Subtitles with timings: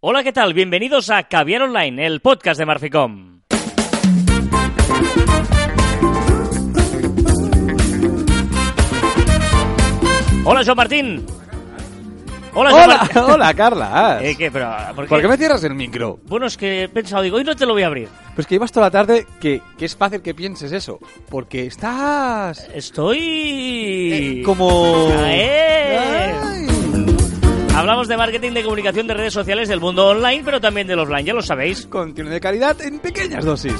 [0.00, 0.54] Hola, ¿qué tal?
[0.54, 3.40] Bienvenidos a Caviar Online, el podcast de Marficom.
[10.44, 11.26] Hola, Joan Martín.
[12.54, 13.22] Hola, Joan Hola, Martín.
[13.28, 14.20] hola, Carla.
[14.22, 14.52] Eh, ¿qué?
[14.52, 15.08] Pero, ¿por qué?
[15.08, 16.20] ¿Por qué me cierras el micro?
[16.26, 18.08] Bueno, es que he pensado, digo, hoy no te lo voy a abrir.
[18.36, 21.00] Pues que llevas toda la tarde que, que es fácil que pienses eso.
[21.28, 24.44] Porque estás Estoy...
[24.46, 25.08] como...
[25.24, 26.77] Ay.
[27.78, 31.24] Hablamos de marketing, de comunicación, de redes sociales, del mundo online, pero también del offline,
[31.24, 31.86] ya lo sabéis.
[31.86, 33.72] Contenido de calidad en pequeñas dosis.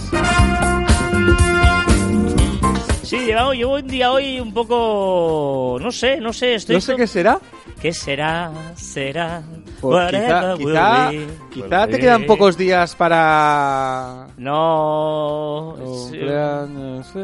[3.02, 5.78] Sí, llevo, llevo un día hoy un poco...
[5.80, 6.77] No sé, no sé, estoy...
[6.77, 7.41] No sé qué será.
[7.82, 8.52] ¿Qué será?
[8.77, 9.42] ¿Será?
[9.80, 11.10] Pues quizá, quizá,
[11.50, 14.28] quizá te quedan pocos días para...
[14.36, 15.74] No...
[16.08, 16.20] sí.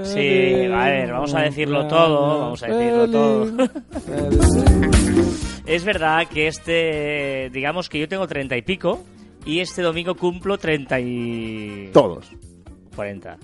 [0.02, 3.52] Sí, a ver, vamos a decirlo todo, vamos a decirlo todo.
[5.66, 7.50] Es verdad que este...
[7.52, 9.02] Digamos que yo tengo treinta y pico
[9.44, 11.90] y este domingo cumplo treinta y...
[11.92, 12.30] Todos.
[12.94, 13.36] 40.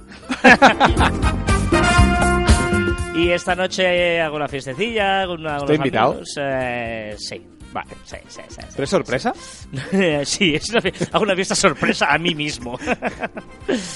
[3.17, 6.11] y esta noche hago una fiestecilla con una, ¿Estoy invitado?
[6.12, 8.55] amigos, eh, sí, vale, sí, sí, sí.
[8.61, 8.67] sí.
[8.73, 9.33] ¿Pero es sorpresa?
[10.25, 10.83] sí, es una,
[11.13, 12.79] hago una fiesta sorpresa a mí mismo.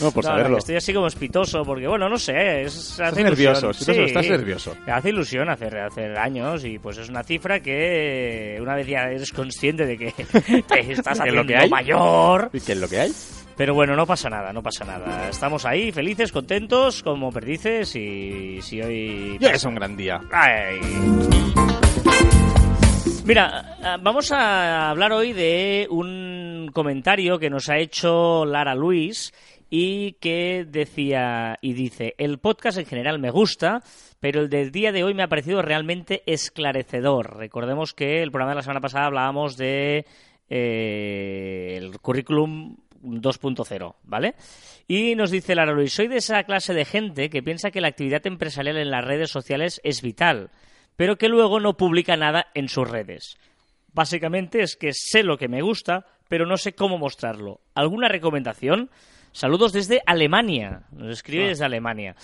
[0.00, 0.58] No, por No, saberlo.
[0.58, 4.74] Estoy así como espitoso porque, bueno, no sé, es, hace nervioso, sí, estás nervioso.
[4.86, 9.32] Hace ilusión hacer, hacer años y pues es una cifra que una vez ya eres
[9.32, 10.12] consciente de que
[10.68, 11.68] te estás ¿Que es lo haciendo que hay?
[11.68, 13.12] mayor, ¿Y qué es lo que hay?
[13.56, 15.28] pero bueno, no pasa nada, no pasa nada.
[15.28, 19.36] Estamos ahí, felices, contentos, como perdices y si hoy...
[19.40, 20.20] Ya es un gran día.
[20.32, 20.80] Ay.
[23.26, 29.32] Mira, ah, vamos a hablar hoy de un comentario que nos ha hecho Lara Luis
[29.70, 33.82] y que decía y dice, el podcast en general me gusta,
[34.20, 37.36] pero el del día de hoy me ha parecido realmente esclarecedor.
[37.36, 40.06] Recordemos que el programa de la semana pasada hablábamos de
[40.48, 44.34] eh, el currículum 2.0, ¿vale?
[44.86, 47.88] Y nos dice Lara Luis, soy de esa clase de gente que piensa que la
[47.88, 50.50] actividad empresarial en las redes sociales es vital,
[50.96, 53.36] pero que luego no publica nada en sus redes.
[53.92, 57.60] Básicamente es que sé lo que me gusta, pero no sé cómo mostrarlo.
[57.74, 58.90] ¿Alguna recomendación?
[59.32, 60.82] Saludos desde Alemania.
[60.92, 61.48] Nos escribe Ah.
[61.48, 62.16] desde Alemania.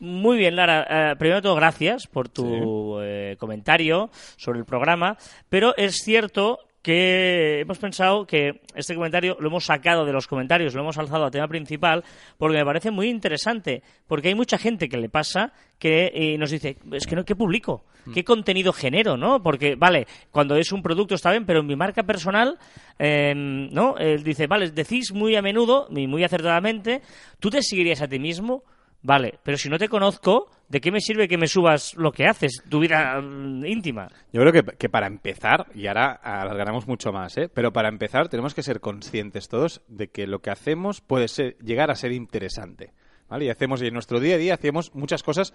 [0.00, 1.10] Muy bien, Lara.
[1.12, 5.16] Eh, primero de todo, gracias por tu eh, comentario sobre el programa.
[5.48, 10.74] Pero es cierto que hemos pensado que este comentario lo hemos sacado de los comentarios,
[10.74, 12.04] lo hemos alzado a tema principal,
[12.36, 13.82] porque me parece muy interesante.
[14.06, 17.36] Porque hay mucha gente que le pasa que eh, nos dice, es que no, ¿qué
[17.36, 17.84] publico?
[18.14, 19.16] ¿Qué contenido genero?
[19.16, 19.42] ¿no?
[19.42, 22.58] Porque, vale, cuando es un producto está bien, pero en mi marca personal,
[22.98, 23.98] eh, ¿no?
[23.98, 27.02] Él dice, vale, decís muy a menudo, y muy acertadamente,
[27.38, 28.64] ¿tú te seguirías a ti mismo?
[29.02, 32.26] Vale, pero si no te conozco, ¿de qué me sirve que me subas lo que
[32.26, 34.08] haces, tu vida mm, íntima?
[34.32, 37.48] Yo creo que, para empezar, y ahora alargaremos mucho más, ¿eh?
[37.52, 41.56] pero para empezar tenemos que ser conscientes todos de que lo que hacemos puede ser,
[41.58, 42.92] llegar a ser interesante.
[43.28, 43.46] ¿vale?
[43.46, 45.52] Y hacemos, y en nuestro día a día hacemos muchas cosas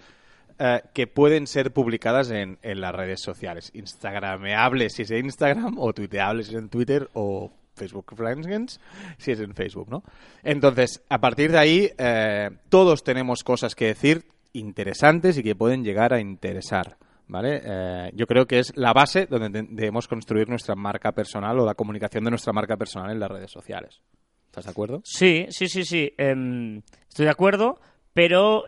[0.58, 3.70] eh, que pueden ser publicadas en, en las redes sociales.
[3.74, 8.80] Instagrameables si es en Instagram, o tuiteables si es en Twitter, o Facebook Friends
[9.18, 10.04] si es en Facebook, ¿no?
[10.42, 14.24] Entonces, a partir de ahí, eh, todos tenemos cosas que decir
[14.54, 16.96] interesantes y que pueden llegar a interesar.
[17.26, 17.62] ¿Vale?
[17.64, 21.64] Eh, yo creo que es la base donde de- debemos construir nuestra marca personal o
[21.64, 24.02] la comunicación de nuestra marca personal en las redes sociales.
[24.46, 25.00] ¿Estás de acuerdo?
[25.04, 26.12] Sí, sí, sí, sí.
[26.18, 27.80] em, estoy de acuerdo,
[28.12, 28.64] pero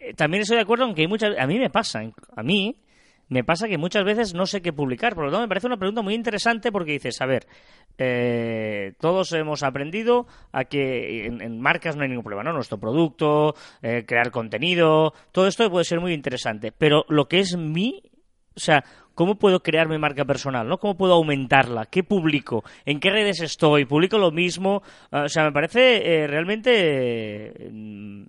[0.00, 1.38] eh, también estoy de acuerdo aunque hay muchas...
[1.38, 2.00] A mí me pasa,
[2.36, 2.76] a mí
[3.30, 5.14] me pasa que muchas veces no sé qué publicar.
[5.14, 7.46] Por lo tanto, me parece una pregunta muy interesante porque dices, a ver,
[7.96, 12.52] eh, todos hemos aprendido a que en, marcas no hay ningún problema, ¿no?
[12.52, 16.72] Nuestro producto, eh, crear contenido, todo esto puede ser muy interesante.
[16.72, 18.02] Pero lo que es mi...
[18.56, 18.84] O sea,
[19.14, 20.68] ¿cómo puedo crear mi marca personal?
[20.68, 20.78] ¿no?
[20.78, 21.86] ¿Cómo puedo aumentarla?
[21.86, 22.64] ¿Qué publico?
[22.84, 23.84] ¿En qué redes estoy?
[23.84, 24.82] ¿Publico lo mismo?
[25.10, 26.72] Ah, o sea, me parece eh, realmente
[27.66, 27.70] eh,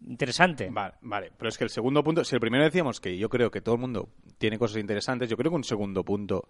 [0.07, 0.69] interesante.
[0.71, 1.31] Vale, vale.
[1.37, 3.75] Pero es que el segundo punto, si el primero decíamos que yo creo que todo
[3.75, 6.47] el mundo tiene cosas interesantes, yo creo que un segundo punto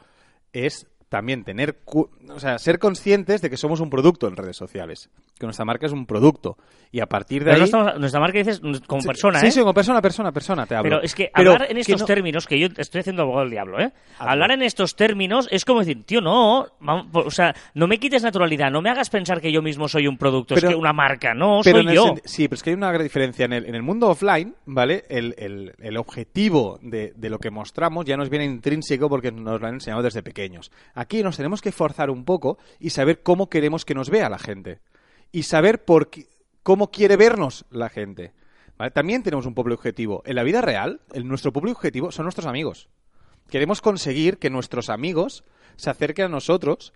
[0.53, 5.09] es también tener, o sea, ser conscientes de que somos un producto en redes sociales,
[5.37, 6.55] que nuestra marca es un producto
[6.89, 9.51] y a partir de Pero no ahí estamos- nuestra marca dices como persona, sí, ¿eh?
[9.51, 10.89] sí, como persona, persona, persona te hablo.
[10.89, 13.51] Pero es que Pero hablar en estos no- términos, que yo estoy haciendo abogado del
[13.51, 13.91] diablo, ¿eh?
[14.21, 14.31] Hazlo.
[14.31, 18.23] Hablar en estos términos es como decir, tío, no, vamos, o sea, no me quites
[18.23, 20.93] naturalidad, no me hagas pensar que yo mismo soy un producto, Pero- es que una
[20.93, 22.15] marca, no, Pero soy yo.
[22.25, 23.45] Sí, pero es que hay una gran diferencia.
[23.45, 25.05] En el, en el mundo offline, ¿vale?
[25.09, 29.59] El, el- el objetivo de, de lo que mostramos ya nos viene intrínseco porque nos
[29.59, 30.71] lo han enseñado desde pequeños.
[30.93, 34.39] Aquí nos tenemos que forzar un poco y saber cómo queremos que nos vea la
[34.39, 34.79] gente.
[35.31, 36.27] Y saber por qué-
[36.63, 38.33] cómo quiere vernos la gente.
[38.77, 38.91] ¿vale?
[38.91, 40.21] También tenemos un público objetivo.
[40.25, 42.89] En la vida real, el- nuestro público objetivo son nuestros amigos.
[43.51, 45.43] Queremos conseguir que nuestros amigos
[45.75, 46.93] se acerquen a nosotros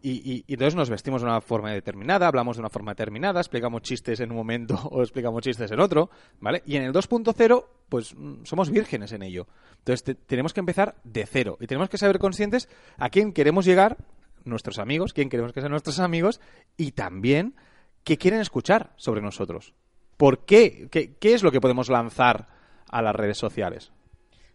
[0.00, 4.20] Y, entonces nos vestimos de una forma determinada, hablamos de una forma determinada, explicamos chistes
[4.20, 6.08] en un momento o explicamos chistes en otro,
[6.40, 6.62] ¿vale?
[6.66, 9.48] Y en el 2.0, pues mm, somos vírgenes en ello.
[9.78, 13.64] Entonces te- tenemos que empezar de cero y tenemos que saber conscientes a quién queremos
[13.64, 13.96] llegar,
[14.44, 16.40] nuestros amigos, quién queremos que sean nuestros amigos
[16.76, 17.56] y también
[18.04, 19.74] qué quieren escuchar sobre nosotros.
[20.16, 20.86] ¿Por qué?
[20.92, 22.46] ¿Qué, qué es lo que podemos lanzar
[22.88, 23.90] a las redes sociales?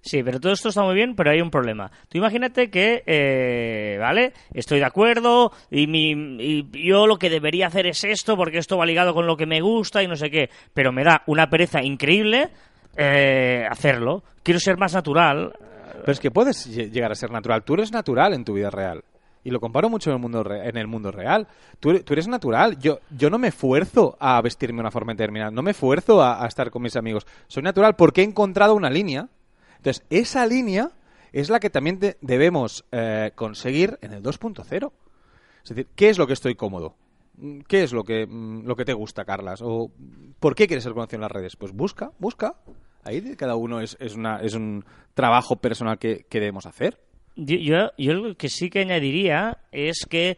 [0.05, 1.89] Sí, pero todo esto está muy bien, pero hay un problema.
[2.09, 4.33] Tú imagínate que, eh, ¿vale?
[4.53, 6.11] Estoy de acuerdo y, mi,
[6.41, 9.45] y yo lo que debería hacer es esto porque esto va ligado con lo que
[9.45, 12.49] me gusta y no sé qué, pero me da una pereza increíble
[12.97, 14.23] eh, hacerlo.
[14.43, 15.53] Quiero ser más natural.
[16.01, 17.63] Pero es que puedes lle- llegar a ser natural.
[17.63, 19.05] Tú eres natural en tu vida real.
[19.45, 21.47] Y lo comparo mucho en el mundo, re- en el mundo real.
[21.79, 22.77] Tú, tú eres natural.
[22.79, 25.51] Yo, yo no me esfuerzo a vestirme de una forma determinada.
[25.51, 27.25] No me esfuerzo a estar con mis amigos.
[27.47, 29.29] Soy natural porque he encontrado una línea.
[29.83, 30.91] Entonces, esa línea
[31.33, 34.93] es la que también de- debemos eh, conseguir en el 2.0.
[35.61, 36.95] Es decir, ¿qué es lo que estoy cómodo?
[37.67, 39.61] ¿Qué es lo que, mm, lo que te gusta, Carlas?
[39.61, 39.91] ¿O
[40.39, 41.57] por qué quieres ser conocido en las redes?
[41.57, 42.55] Pues busca, busca.
[43.03, 44.85] Ahí cada uno es, es, una, es un
[45.15, 46.99] trabajo personal que, que debemos hacer.
[47.35, 50.37] Yo, yo, yo lo que sí que añadiría es que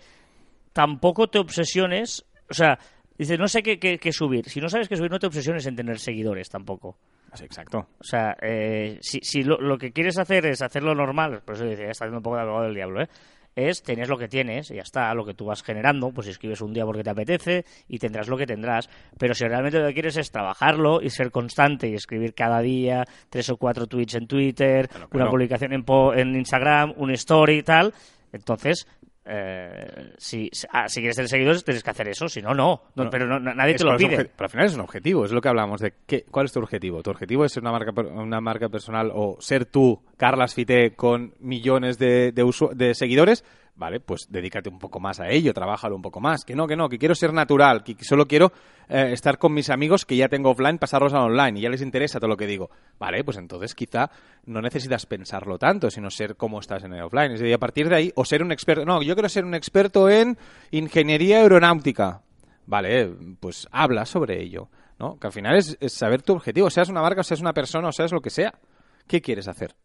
[0.74, 2.80] tampoco te obsesiones, o sea,
[3.18, 4.50] dices, no sé qué, qué- qué subir.
[4.50, 6.98] Si no sabes qué subir, no te obsesiones en tener seguidores tampoco.
[7.42, 7.88] Exacto.
[8.00, 11.66] O sea, eh, si, si lo, lo que quieres hacer es hacerlo normal, por eso
[11.66, 13.08] dice, está haciendo un poco de abogado del diablo, ¿eh?
[13.58, 16.60] Es tienes lo que tienes y ya está, lo que tú vas generando, pues escribes
[16.60, 18.90] un día porque te apetece y tendrás lo que tendrás.
[19.18, 23.06] Pero si realmente lo que quieres es trabajarlo y ser constante y escribir cada día
[23.30, 27.60] tres o cuatro tweets en Twitter, Claro, una publicación en, po- en Instagram, un story
[27.60, 27.94] y tal,
[28.34, 28.88] entonces,
[29.26, 32.82] eh, si, ah, si quieres tener seguidores tienes que hacer eso, si no, no.
[33.10, 34.26] Pero no- nadie te lo pide.
[34.26, 36.60] Pero al final es un objetivo, es lo que hablamos de qué, cuál es tu
[36.60, 37.02] objetivo.
[37.04, 41.34] Tu objetivo es ser una marca, una marca personal o ser tú, Carlas Fité, con
[41.40, 43.44] millones de, de, de seguidores.
[43.78, 46.46] Vale, pues dedícate un poco más a ello, trabájalo un poco más.
[46.46, 48.54] Que no, que no, que quiero ser natural, que solo quiero
[48.88, 51.82] eh, estar con mis amigos que ya tengo offline, pasarlos a online y ya les
[51.82, 52.70] interesa todo lo que digo.
[53.00, 54.10] Vale, pues entonces quizá
[54.46, 57.34] no necesitas pensarlo tanto, sino ser como estás en el offline.
[57.34, 58.86] Es decir, a partir de ahí, o ser un experto.
[58.86, 60.38] No, yo quiero ser un experto en
[60.72, 62.22] ingeniería aeronáutica.
[62.68, 64.70] Vale, pues habla sobre ello,
[65.00, 65.20] ¿no?
[65.20, 68.14] Que al final es, saber tu objetivo, seas una marca, seas una persona, o seas
[68.14, 68.54] lo que sea.
[69.06, 69.76] ¿Qué quieres hacer?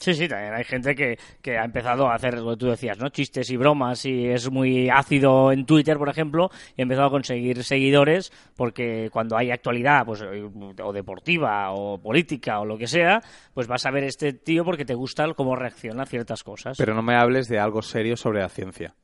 [0.00, 2.98] Sí, sí, también hay gente que, que ha empezado a hacer lo que tú decías,
[2.98, 3.10] ¿no?
[3.10, 7.10] Chistes y bromas y es muy ácido en Twitter, por ejemplo, y ha empezado a
[7.10, 13.20] conseguir seguidores porque cuando hay actualidad, pues, o deportiva, o política, o lo que sea,
[13.52, 16.78] pues vas a ver este tío porque te gusta cómo reacciona a ciertas cosas.
[16.78, 18.94] Pero no me hables de algo serio sobre la ciencia.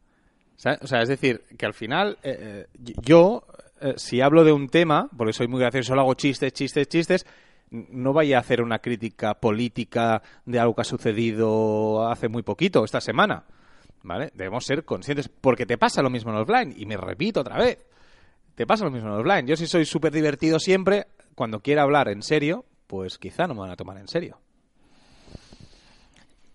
[0.80, 3.44] O sea, es decir, que al final eh, eh, yo,
[3.82, 7.26] eh, si hablo de un tema, porque soy muy gracioso, solo hago chistes, chistes, chistes,
[7.70, 12.84] no vaya a hacer una crítica política de algo que ha sucedido hace muy poquito,
[12.84, 13.44] esta semana.
[14.02, 14.30] ¿Vale?
[14.34, 17.78] Debemos ser conscientes, porque te pasa lo mismo en offline, y me repito otra vez,
[18.54, 19.46] te pasa lo mismo en offline.
[19.46, 23.60] Yo si soy súper divertido siempre, cuando quiera hablar en serio, pues quizá no me
[23.60, 24.38] van a tomar en serio.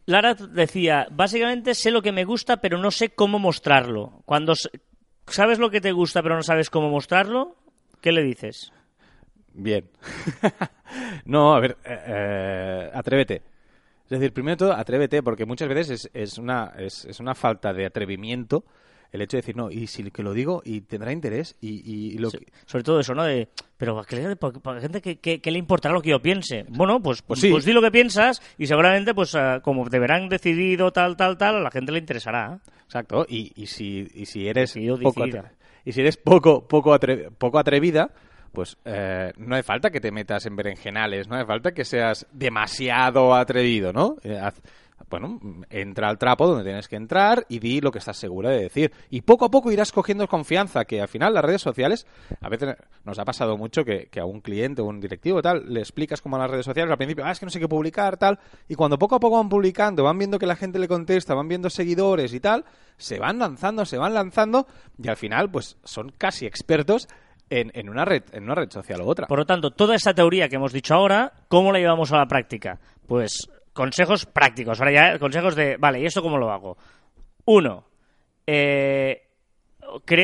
[0.05, 4.23] Lara decía, básicamente sé lo que me gusta, pero no sé cómo mostrarlo.
[4.25, 4.53] Cuando
[5.27, 7.55] sabes lo que te gusta, pero no sabes cómo mostrarlo,
[8.01, 8.71] ¿qué le dices?
[9.53, 9.89] Bien.
[11.25, 13.41] no, a ver, eh, eh, atrévete.
[14.05, 17.33] Es decir, primero de todo, atrévete, porque muchas veces es, es una, es, es una
[17.33, 18.65] falta de atrevimiento
[19.13, 21.81] el hecho de decir, no, y si que lo digo y tendrá interés y,
[22.13, 23.25] y lo Sí, que- Sobre todo eso, ¿no?
[23.25, 26.21] De, pero ¿a qué le- para la gente que, que- le importará lo que yo
[26.21, 26.65] piense.
[26.69, 27.69] Bueno, pues, Pues pues, sí.
[27.69, 31.57] di lo que piensas y seguramente, pues ah, como te verán decidido tal, tal, tal,
[31.57, 32.61] a la gente le interesará.
[32.85, 35.49] Exacto, y, y si, y si eres Decidido, poco, atre-
[35.83, 38.11] y si eres poco, poco, atre- poco atrevida,
[38.51, 42.25] pues eh, no hace falta que te metas en berenjenales, no hace falta que seas
[42.31, 44.17] demasiado atrevido, ¿no?
[44.23, 44.39] Eh,
[45.09, 45.39] bueno,
[45.69, 48.93] entra al trapo donde tienes que entrar y di lo que estás segura de decir.
[49.09, 52.07] Y poco a poco irás cogiendo confianza, que al final las redes sociales,
[52.39, 55.65] a veces nos ha pasado mucho que, que a un cliente o un directivo tal,
[55.71, 58.17] le explicas cómo las redes sociales, al principio, ah, es que no sé qué publicar,
[58.17, 58.39] tal,
[58.69, 61.47] y cuando poco a poco van publicando, van viendo que la gente le contesta, van
[61.47, 62.63] viendo seguidores y tal,
[62.97, 64.67] se van lanzando, se van lanzando,
[64.97, 67.07] y al final, pues son casi expertos
[67.51, 69.27] en, en una red, en una red social u otra.
[69.27, 72.25] Por lo tanto, toda esta teoría que hemos dicho ahora, ¿cómo la llevamos a la
[72.25, 72.79] práctica?
[73.05, 74.79] Pues consejos prácticos.
[74.79, 76.77] Ahora ya consejos de, vale, ¿y esto cómo lo hago?
[77.45, 77.83] Uno,
[78.47, 79.30] eh,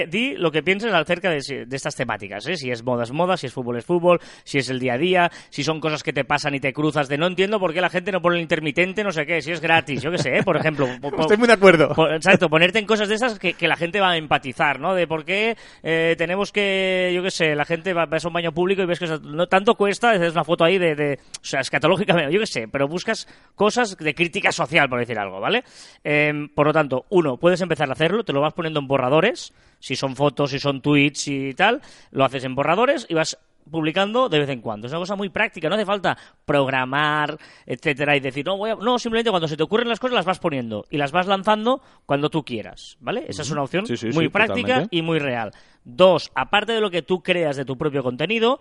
[0.09, 2.55] di lo que pienses acerca de, de estas temáticas, ¿eh?
[2.55, 4.97] Si es moda es moda, si es fútbol es fútbol, si es el día a
[4.97, 7.81] día, si son cosas que te pasan y te cruzas de no entiendo por qué
[7.81, 10.37] la gente no pone el intermitente, no sé qué, si es gratis, yo qué sé,
[10.37, 10.43] ¿eh?
[10.43, 10.87] por ejemplo.
[11.01, 11.89] po- Estoy muy de acuerdo.
[11.93, 14.93] po- exacto, ponerte en cosas de esas que, que la gente va a empatizar, ¿no?
[14.93, 18.33] De por qué eh, tenemos que, yo qué sé, la gente va, vas a un
[18.33, 21.45] baño público y ves que no tanto cuesta, haces una foto ahí de, de o
[21.45, 25.63] sea, escatológicamente, yo qué sé, pero buscas cosas de crítica social, por decir algo, ¿vale?
[26.03, 29.53] Eh, por lo tanto, uno, puedes empezar a hacerlo, te lo vas poniendo en borradores,
[29.79, 33.37] si son fotos, si son tweets y tal, lo haces en borradores y vas
[33.69, 34.87] publicando de vez en cuando.
[34.87, 38.75] Es una cosa muy práctica, no hace falta programar, etcétera, y decir, no, voy a...
[38.75, 41.81] no, simplemente cuando se te ocurren las cosas las vas poniendo y las vas lanzando
[42.05, 43.25] cuando tú quieras, ¿vale?
[43.27, 44.95] Esa es una opción Sí, sí, muy sí, práctica totalmente.
[44.95, 45.51] y muy real.
[45.83, 48.59] Dos, aparte de lo que tú creas de tu propio contenido,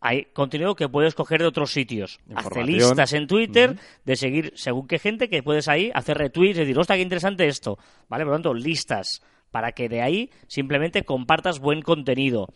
[0.00, 2.20] hay contenido que puedes coger de otros sitios.
[2.34, 6.60] Hazte listas en Twitter de seguir según qué gente que puedes ahí hacer retweets y
[6.60, 7.78] decir, hostia, qué interesante esto.
[8.08, 8.24] ¿Vale?
[8.24, 9.22] Por lo tanto, listas
[9.54, 12.48] para que de ahí simplemente compartas buen contenido.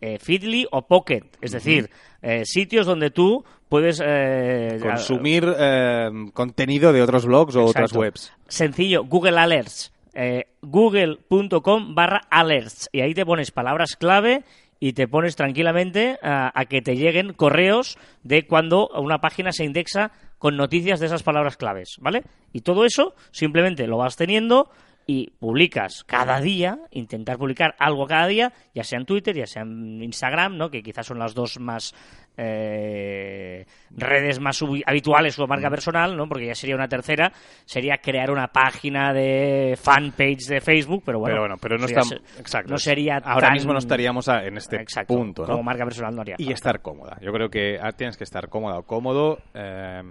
[0.00, 1.90] Eh, Feedly o Pocket, es decir,
[2.22, 8.32] eh, sitios donde tú puedes eh, Consumir eh, contenido de otros blogs o otras webs.
[8.46, 9.92] Sencillo, Google Alerts.
[10.14, 12.88] Eh, Google.com barra alerts.
[12.92, 14.44] Y ahí te pones palabras clave
[14.78, 19.64] y te pones tranquilamente a, a que te lleguen correos de cuando una página se
[19.64, 22.22] indexa con noticias de esas palabras claves, ¿vale?
[22.52, 24.70] Y todo eso simplemente lo vas teniendo
[25.06, 29.62] y publicas cada día, intentar publicar algo cada día, ya sea en Twitter, ya sea
[29.62, 30.70] en Instagram, ¿no?
[30.70, 31.94] que quizás son las dos más
[32.36, 36.28] eh, redes más habituales o marca personal, ¿no?
[36.28, 37.32] porque ya sería una tercera,
[37.64, 42.00] sería crear una página de fanpage de Facebook, pero bueno, pero bueno, pero no, sería
[42.02, 42.70] está, exacto.
[42.72, 45.48] no sería Ahora tan- mismo no estaríamos a- en este Exacto, punto, ¿no?
[45.48, 46.54] como marca personal no haría y falta.
[46.54, 47.18] estar cómoda.
[47.20, 50.02] Yo creo que ah, tienes que estar cómoda o cómodo, eh,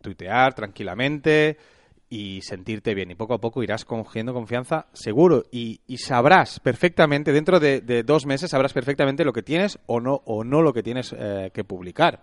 [0.00, 1.56] tuitear tranquilamente
[2.10, 3.10] y sentirte bien.
[3.10, 5.44] Y poco a poco irás cogiendo confianza, seguro.
[5.50, 10.00] Y, y sabrás perfectamente, dentro de, de dos meses, sabrás perfectamente lo que tienes o
[10.00, 12.22] no, o no lo que tienes eh, que publicar.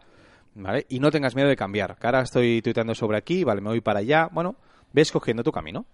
[0.55, 0.85] ¿Vale?
[0.89, 1.97] Y no tengas miedo de cambiar.
[1.97, 4.29] Que ahora estoy tuiteando sobre aquí, vale, me voy para allá.
[4.31, 4.55] Bueno,
[4.93, 5.85] ves cogiendo tu camino.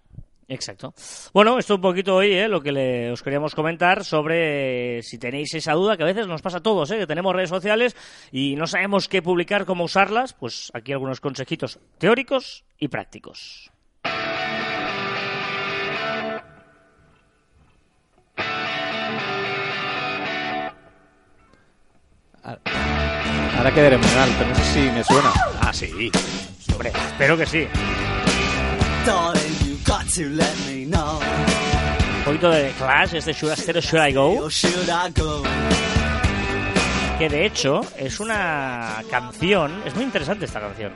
[0.48, 0.92] Exacto.
[1.32, 2.46] Bueno, esto un poquito hoy, ¿eh?
[2.48, 6.26] lo que le- os queríamos comentar sobre eh, si tenéis esa duda, que a veces
[6.26, 6.98] nos pasa a todos, ¿eh?
[6.98, 7.96] que tenemos redes sociales
[8.32, 13.70] y no sabemos qué publicar, cómo usarlas, pues aquí algunos consejitos teóricos y prácticos.
[22.44, 25.32] Ahora quedaré muy mal, pero no sé si me suena.
[25.60, 26.10] Ah, sí.
[26.72, 27.68] Hombre, espero que sí.
[32.18, 35.10] Un poquito de Clash, este Should I Stay or Should I Go, Or should I
[35.20, 35.42] go?
[37.18, 40.92] que de hecho es una canción, es muy interesante esta canción.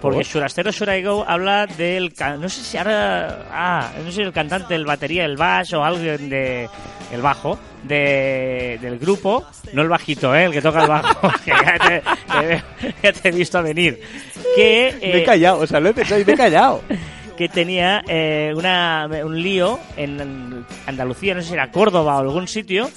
[0.00, 0.24] Porque ¿Por?
[0.24, 2.12] Should I Stay or Should I Go habla del.
[2.38, 3.46] No sé si ahora.
[3.50, 6.68] Ah, no sé si el cantante, el batería, el bass o alguien de.
[7.12, 10.44] El bajo de, del grupo, no el bajito, ¿eh?
[10.44, 12.62] el que toca el bajo, que ya te,
[13.02, 14.00] ya te he visto a venir.
[14.54, 16.82] Que, Me he eh, callado, o sea, lo he pensado y me he callado.
[17.36, 22.46] que tenía eh, una, un lío en Andalucía, no sé si era Córdoba o algún
[22.46, 22.90] sitio,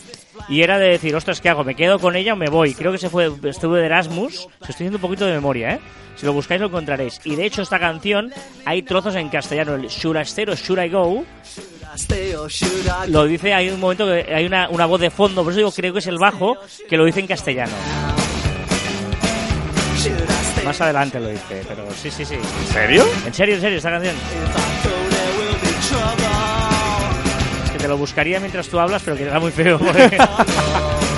[0.50, 1.64] y era de decir, ostras, ¿qué hago?
[1.64, 2.74] ¿Me quedo con ella o me voy?
[2.74, 5.80] Creo que se fue, estuve de Erasmus, se estoy haciendo un poquito de memoria, ¿eh?
[6.16, 7.20] Si lo buscáis lo encontraréis.
[7.24, 8.32] Y de hecho esta canción
[8.66, 11.26] hay trozos en castellano, el Should I Stay or Should I Go,
[13.08, 15.72] lo dice, hay un momento que hay una, una voz de fondo, por eso digo,
[15.72, 16.58] creo que es el bajo,
[16.90, 17.74] que lo dice en castellano.
[20.66, 22.36] Más adelante lo dice, pero sí, sí, sí.
[22.36, 23.06] ¿En serio?
[23.26, 24.16] En serio, en serio, esta canción.
[27.84, 29.78] Te lo buscaría mientras tú hablas, pero que era muy feo.
[29.78, 30.28] porque- on.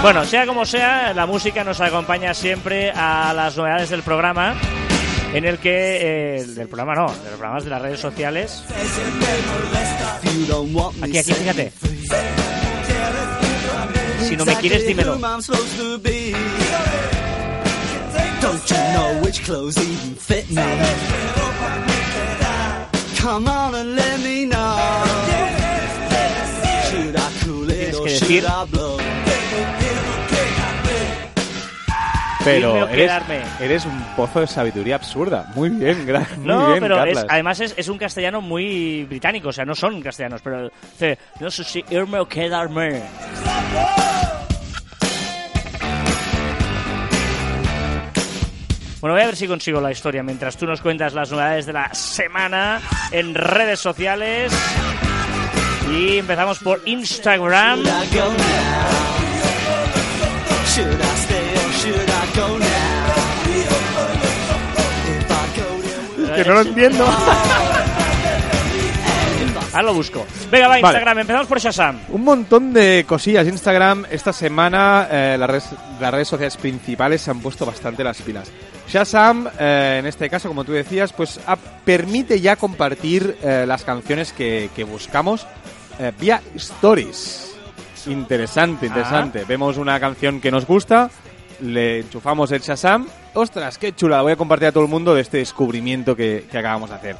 [0.00, 4.54] Bueno, sea como sea, la música nos acompaña siempre a las novedades del programa,
[5.34, 8.62] en el que, eh, del programa no, de los programas de las redes sociales.
[11.02, 11.72] Aquí, aquí, fíjate.
[14.20, 15.18] Si no me quieres, dímelo.
[18.40, 20.62] Don't you know which clothes even fit me?
[27.66, 28.96] Tienes que should decir- I blow?
[32.44, 33.12] Pero Irme o eres,
[33.60, 35.50] eres un pozo de sabiduría absurda.
[35.54, 39.48] Muy bien, gra- muy No, bien, pero es, además es, es un castellano muy británico,
[39.48, 43.02] o sea, no son castellanos, pero dice, no sé si irme o quedarme.
[49.00, 51.72] Bueno, voy a ver si consigo la historia mientras tú nos cuentas las novedades de
[51.72, 52.80] la semana
[53.12, 54.52] en redes sociales.
[55.92, 57.84] Y empezamos por Instagram.
[66.34, 67.06] Que no lo entiendo.
[69.78, 70.26] Ahora lo busco.
[70.50, 71.20] Venga, va, Instagram.
[71.20, 72.00] Empezamos por Shazam.
[72.08, 73.46] Un montón de cosillas.
[73.46, 75.68] Instagram, esta semana, eh, las, redes,
[76.00, 78.50] las redes sociales principales se han puesto bastante las pilas.
[78.88, 83.84] Shazam, eh, en este caso, como tú decías, pues ah, permite ya compartir eh, las
[83.84, 85.46] canciones que, que buscamos
[86.00, 87.54] eh, vía Stories.
[88.08, 89.44] Interesante, interesante.
[89.44, 91.08] Vemos una canción que nos gusta,
[91.60, 93.06] le enchufamos el Shazam.
[93.32, 96.46] Ostras, qué chula, la voy a compartir a todo el mundo de este descubrimiento que,
[96.50, 97.16] que acabamos de hacer.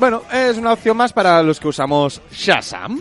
[0.00, 3.00] Bueno, es una opción más para los que usamos Shazam.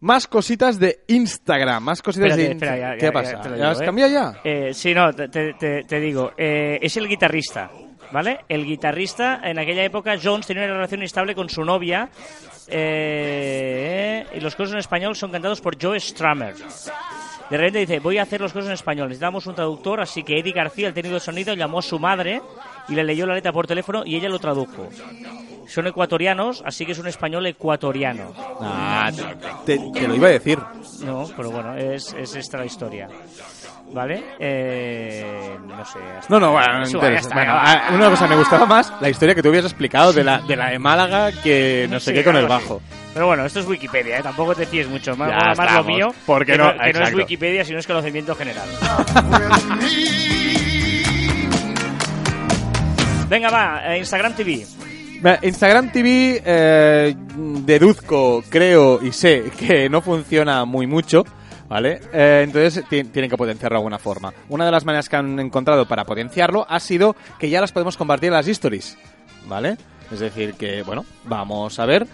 [0.00, 2.92] Más cositas de Instagram, más cositas Espérate, de espera, Instagram.
[2.92, 3.32] ya- ¿Qué ya- pasa?
[3.32, 3.84] ya te lo ¿Ya digo, has ¿eh?
[3.84, 4.40] cambiado ya?
[4.44, 6.32] Eh, sí, no, te, te- digo.
[6.36, 7.70] eh, es el guitarrista,
[8.12, 8.40] ¿vale?
[8.48, 12.08] El guitarrista, en aquella época, Jones tenía una relación inestable con su novia.
[12.68, 16.54] eh, y los coros en español son cantados por Joe Strummer.
[17.50, 20.38] De repente dice, voy a hacer los coros en español, necesitamos un traductor, así que
[20.38, 22.40] Eddie García, el técnico de sonido, llamó a su madre
[22.88, 24.88] y le leyó la letra por teléfono y ella lo tradujo.
[25.66, 28.32] Son ecuatorianos, así que es un español ecuatoriano.
[28.60, 29.10] Ah,
[29.64, 30.58] te, te lo iba a decir.
[31.04, 33.08] No, pero bueno, es, es esta la historia.
[33.92, 34.24] ¿Vale?
[34.38, 35.98] Eh, no sé.
[36.28, 39.34] No, no, bueno, no Eso, está, Bueno, ah, una cosa me gustaba más, la historia
[39.34, 42.24] que tú habías explicado de la de, la de Málaga que no sé Sí, qué
[42.24, 42.80] con el bajo.
[43.12, 44.22] Pero bueno, esto es Wikipedia, ¿eh?
[44.22, 45.14] tampoco te fíes mucho.
[45.16, 46.72] Más, Ya más lo mío, ¿Por qué que no?
[46.78, 47.14] que no es.
[47.14, 48.66] Wikipedia, sino es conocimiento general.
[53.28, 54.66] Venga, va, eh, Instagram TV.
[55.42, 61.24] Instagram TV eh, deduzco, creo y sé que no funciona muy mucho,
[61.68, 62.00] ¿vale?
[62.12, 64.32] Eh, entonces ti- tienen que potenciarlo de alguna forma.
[64.48, 67.96] Una de las maneras que han encontrado para potenciarlo ha sido que ya las podemos
[67.96, 68.98] compartir en las stories,
[69.46, 69.76] ¿vale?
[70.10, 72.06] Es decir, que, bueno, vamos a ver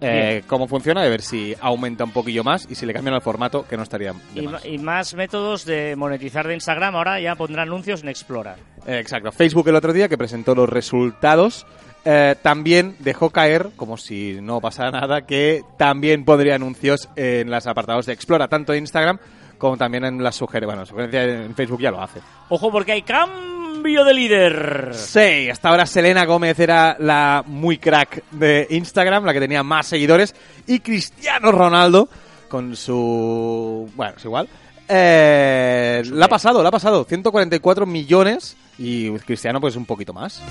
[0.00, 3.20] eh, cómo funciona, a ver si aumenta un poquillo más y si le cambian el
[3.20, 4.52] formato, que no estaría de Y, más.
[4.64, 6.96] ma- y más métodos de monetizar de Instagram.
[6.96, 8.56] Ahora ya pondrá anuncios en Explora.
[8.86, 9.32] Eh, Exacto.
[9.32, 11.66] Facebook el otro día que presentó los resultados
[12.04, 17.66] eh, también dejó caer, como si no pasara nada, que también pondría anuncios en los
[17.66, 19.18] apartados de Explora, tanto en Instagram
[19.58, 20.66] como también en las sugerencias.
[20.66, 22.20] Bueno, sugerencias en Facebook ya lo hace.
[22.48, 24.90] Ojo porque hay cambio de líder.
[24.94, 29.86] Sí, hasta ahora Selena Gómez era la muy crack de Instagram, la que tenía más
[29.86, 30.34] seguidores,
[30.66, 32.08] y Cristiano Ronaldo,
[32.48, 33.90] con su...
[33.94, 34.48] bueno, es igual.
[34.88, 37.04] Eh, la ha pasado, la ha pasado.
[37.04, 40.42] 144 millones y Cristiano pues un poquito más.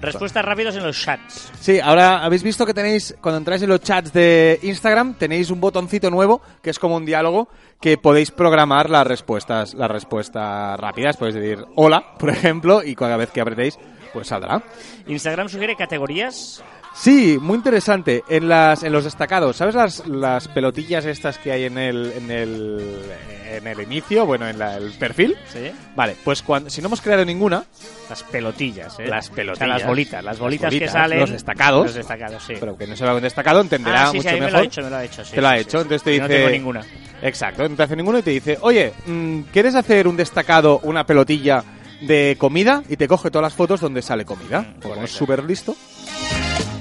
[0.00, 1.52] Respuestas rápidas en los chats.
[1.60, 5.60] Sí, ahora habéis visto que tenéis, cuando entráis en los chats de Instagram, tenéis un
[5.60, 7.48] botoncito nuevo que es como un diálogo
[7.80, 11.16] que podéis programar las respuestas, las respuestas rápidas.
[11.16, 13.78] Podéis decir hola, por ejemplo, y cada vez que apretéis,
[14.12, 14.62] pues saldrá.
[15.06, 16.62] Instagram sugiere categorías.
[17.00, 18.22] Sí, muy interesante.
[18.28, 22.30] En las, en los destacados, ¿sabes las, las pelotillas estas que hay en el, en
[22.30, 23.02] el,
[23.50, 24.26] en el inicio?
[24.26, 25.34] Bueno, en la- el perfil.
[25.50, 25.70] Sí.
[25.96, 27.64] Vale, pues cuando, si no hemos creado ninguna,
[28.10, 29.06] Las pelotillas, ¿eh?
[29.06, 29.68] Las O sea, pelotillas.
[29.68, 31.20] las bolitas, las Las bolitas, que salen.
[31.20, 31.86] los destacados.
[31.86, 32.54] Los destacados, sí.
[32.60, 34.46] pero que no se va un destacado, entenderá ah, sí, sí, mucho a mí me
[34.46, 34.52] mejor.
[34.52, 35.24] lo ha hecho, me lo ha hecho.
[35.24, 35.82] sí, te lo ha sí, hecho, sí.
[35.82, 36.22] entonces te dice...
[36.22, 36.80] No tengo ninguna.
[37.22, 41.06] Exacto, no te hace ninguno y te dice, oye, mm, ¿quieres hacer un destacado, una
[41.06, 41.64] pelotilla
[42.02, 42.82] de comida?
[42.90, 44.60] Y te coge todas las fotos donde sale comida.
[44.62, 45.74] Mm, como es súper listo.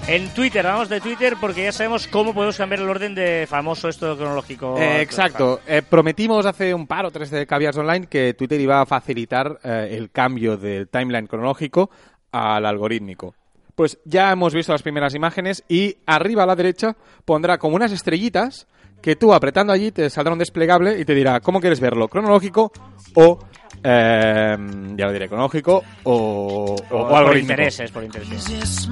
[0.10, 3.88] En Twitter, vamos de Twitter porque ya sabemos cómo podemos cambiar el orden de famoso
[3.88, 4.76] esto cronológico.
[4.80, 5.60] Eh, exacto.
[5.67, 9.60] Eh, prometimos hace un par o tres de Caviars Online que Twitter iba a facilitar
[9.63, 11.91] eh, el cambio del timeline cronológico
[12.32, 13.36] al algorítmico.
[13.76, 17.91] Pues ya hemos visto las primeras imágenes y arriba a la derecha pondrá como unas
[17.91, 18.65] estrellitas
[19.04, 22.72] que tú apretando allí te saldrá un desplegable y te dirá cómo quieres verlo, cronológico
[23.13, 23.38] o...
[23.83, 24.57] eh,
[24.95, 28.87] ya lo diré, cronológico o, o, O, o por intereses, por intereses.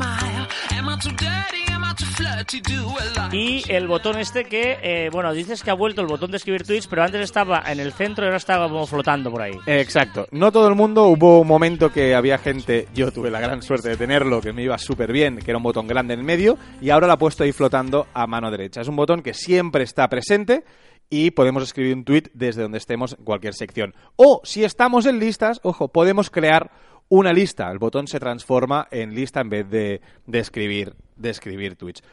[3.32, 6.64] Y el botón este que, eh, bueno, dices que ha vuelto el botón de escribir
[6.64, 9.54] tweets, pero antes estaba en el centro y ahora estaba como flotando por ahí.
[9.66, 10.28] Exacto.
[10.32, 13.90] No todo el mundo, hubo un momento que había gente, yo tuve la gran suerte
[13.90, 16.90] de tenerlo, que me iba súper bien, que era un botón grande en medio, y
[16.90, 18.82] ahora lo ha puesto ahí flotando a mano derecha.
[18.82, 20.64] Es un botón que siempre está presente
[21.10, 23.96] y podemos escribir un tweet desde donde estemos en cualquier sección.
[24.16, 26.72] O si estamos en listas, ojo, podemos crear
[27.10, 27.72] una lista.
[27.72, 32.04] El botón se transforma en lista en vez de, de escribir de escribir tweets.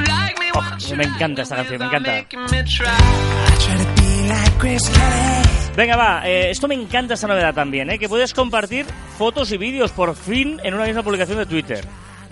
[0.00, 1.04] like me?
[1.04, 2.26] Encanta esta canción, me encanta.
[5.76, 7.98] Venga, va, eh, esto me encanta esta novedad también, ¿eh?
[7.98, 8.84] que puedes compartir
[9.16, 11.84] fotos y vídeos por fin en una misma publicación de Twitter.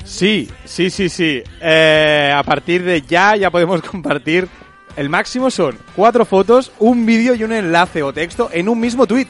[0.05, 1.43] Sí, sí, sí, sí.
[1.61, 4.49] Eh, a partir de ya, ya podemos compartir.
[4.97, 9.07] El máximo son cuatro fotos, un vídeo y un enlace o texto en un mismo
[9.07, 9.29] tweet.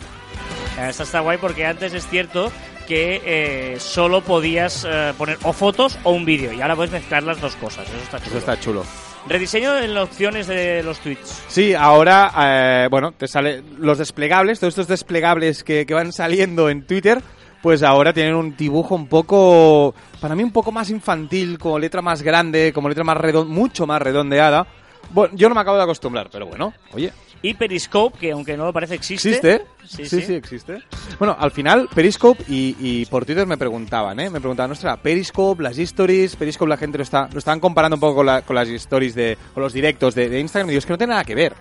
[0.78, 2.50] Eh, Esta está guay porque antes es cierto
[2.88, 7.22] que eh, solo podías eh, poner o fotos o un vídeo y ahora puedes mezclar
[7.22, 7.86] las dos cosas.
[7.88, 8.28] Eso está chulo.
[8.30, 8.84] Eso está chulo.
[9.26, 11.44] Rediseño en las opciones de los tweets.
[11.48, 16.70] Sí, ahora, eh, bueno, te sale los desplegables, todos estos desplegables que, que van saliendo
[16.70, 17.22] en Twitter,
[17.62, 22.02] pues ahora tienen un dibujo un poco, para mí un poco más infantil, como letra
[22.02, 24.66] más grande, como letra más redon mucho más redondeada.
[25.10, 28.66] Bueno, yo no me acabo de acostumbrar, pero bueno, oye, Y Periscope, que aunque no
[28.66, 29.30] lo parece, existe.
[29.30, 29.62] ¿existe?
[29.86, 30.34] Sí, sí, sí.
[30.34, 30.78] existe.
[31.18, 34.28] Bueno, al final, Periscope y, y por Twitter me preguntaban, ¿eh?
[34.28, 38.00] Me preguntaban, ostras, Periscope, las stories, Periscope la gente lo está, lo estaban comparando un
[38.00, 40.78] poco con, la- con las stories de, con los directos de, de Instagram y digo,
[40.80, 41.54] es que no tiene nada que ver.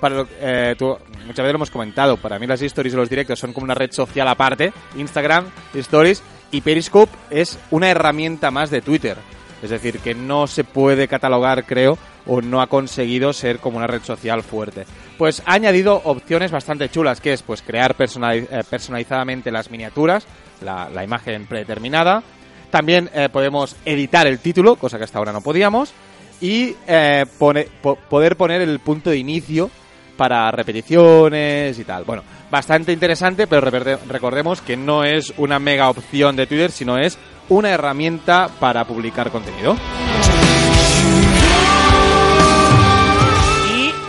[0.00, 0.96] Para lo- eh, tú-
[1.26, 3.74] muchas veces lo hemos comentado, para mí las stories y los directos son como una
[3.74, 5.44] red social aparte, Instagram,
[5.74, 9.18] stories, y Periscope es una herramienta más de Twitter.
[9.62, 13.86] Es decir, que no se puede catalogar, creo, o no ha conseguido ser como una
[13.86, 14.84] red social fuerte.
[15.18, 20.26] Pues ha añadido opciones bastante chulas, que es pues crear eh, personalizadamente las miniaturas,
[20.60, 22.22] la, imagen predeterminada.
[22.70, 25.92] También eh, podemos editar el título, cosa que hasta ahora no podíamos.
[26.40, 29.70] Y eh, poder poner el punto de inicio
[30.16, 32.04] para repeticiones y tal.
[32.04, 37.18] Bueno, bastante interesante, pero recordemos que no es una mega opción de Twitter, sino es
[37.48, 39.76] una herramienta para publicar contenido.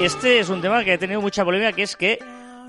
[0.08, 2.18] Este es un tema que ha tenido mucha polémica, que es que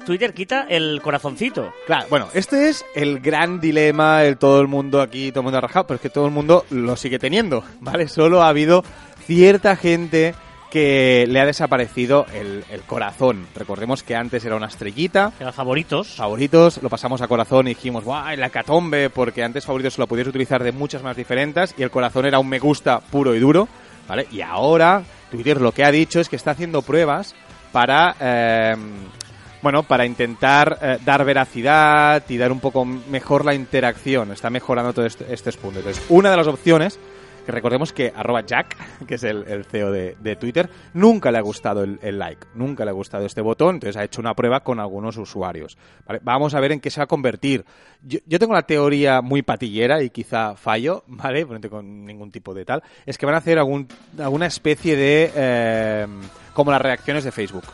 [0.05, 1.73] Twitter quita el corazoncito.
[1.87, 5.59] Claro, bueno, este es el gran dilema, el todo el mundo aquí, todo el mundo
[5.59, 8.09] ha rajado, pero es que todo el mundo lo sigue teniendo, ¿vale?
[8.09, 8.83] Solo ha habido
[9.25, 10.35] cierta gente
[10.73, 13.47] que le ha desaparecido el, el corazón.
[13.55, 16.17] Recordemos que antes era una estrellita, los favoritos.
[16.17, 18.37] favoritos, lo pasamos a corazón y dijimos, ¡guau!
[18.37, 22.27] La catombe, porque antes favoritos lo podías utilizar de muchas más diferentes y el corazón
[22.27, 23.69] era un me gusta puro y duro,
[24.09, 24.27] ¿vale?
[24.33, 27.35] Y ahora Twitter lo que ha dicho es que está haciendo pruebas
[27.73, 28.77] para, eh,
[29.63, 34.33] bueno, para intentar eh, dar veracidad y dar un poco mejor la interacción.
[34.33, 35.79] Está mejorando todos este, estos puntos.
[35.79, 36.99] Entonces, una de las opciones
[37.49, 41.83] que recordemos que arroba Jack, que es el, CEO de, Twitter, nunca le ha gustado
[41.83, 45.17] el, like, nunca le ha gustado este botón, entonces ha hecho una prueba con algunos
[45.17, 45.79] usuarios.
[46.21, 47.65] Vamos a ver en qué se va a convertir.
[48.03, 51.47] Yo, tengo la teoría muy patillera y quizá fallo, ¿vale?
[51.47, 52.83] No tengo ningún tipo de tal.
[53.07, 55.33] Es que van a hacer algún, alguna especie de...
[55.35, 56.07] eh,
[56.53, 57.65] como las reacciones de Facebook,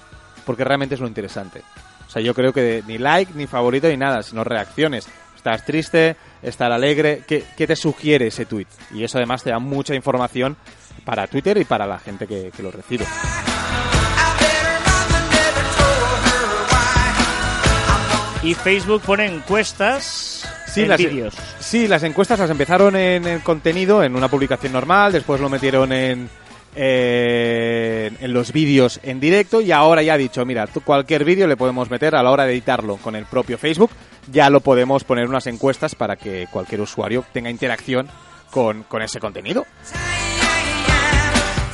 [0.46, 1.62] porque realmente es lo interesante.
[2.06, 5.08] O sea, yo creo que ni like, ni favorito, ni nada, sino reacciones.
[5.44, 8.64] Estás triste, estar alegre, ¿qué, qué te sugiere ese tweet?
[8.94, 10.56] Y eso además te da mucha información
[11.04, 13.04] para Twitter y para la gente que, que lo recibe.
[18.42, 21.34] Y Facebook pone encuestas en las, vídeos.
[21.60, 25.92] sí, las encuestas las empezaron en el contenido, en una publicación normal, después lo metieron
[25.92, 26.30] en,
[26.74, 31.46] en, en los vídeos en directo y ahora ya ha dicho, mira, tú cualquier vídeo
[31.46, 33.90] le podemos meter a la hora de editarlo con el propio Facebook,
[34.30, 38.08] ya lo podemos poner unas encuestas para que cualquier usuario tenga interacción
[38.50, 39.66] con, con ese contenido.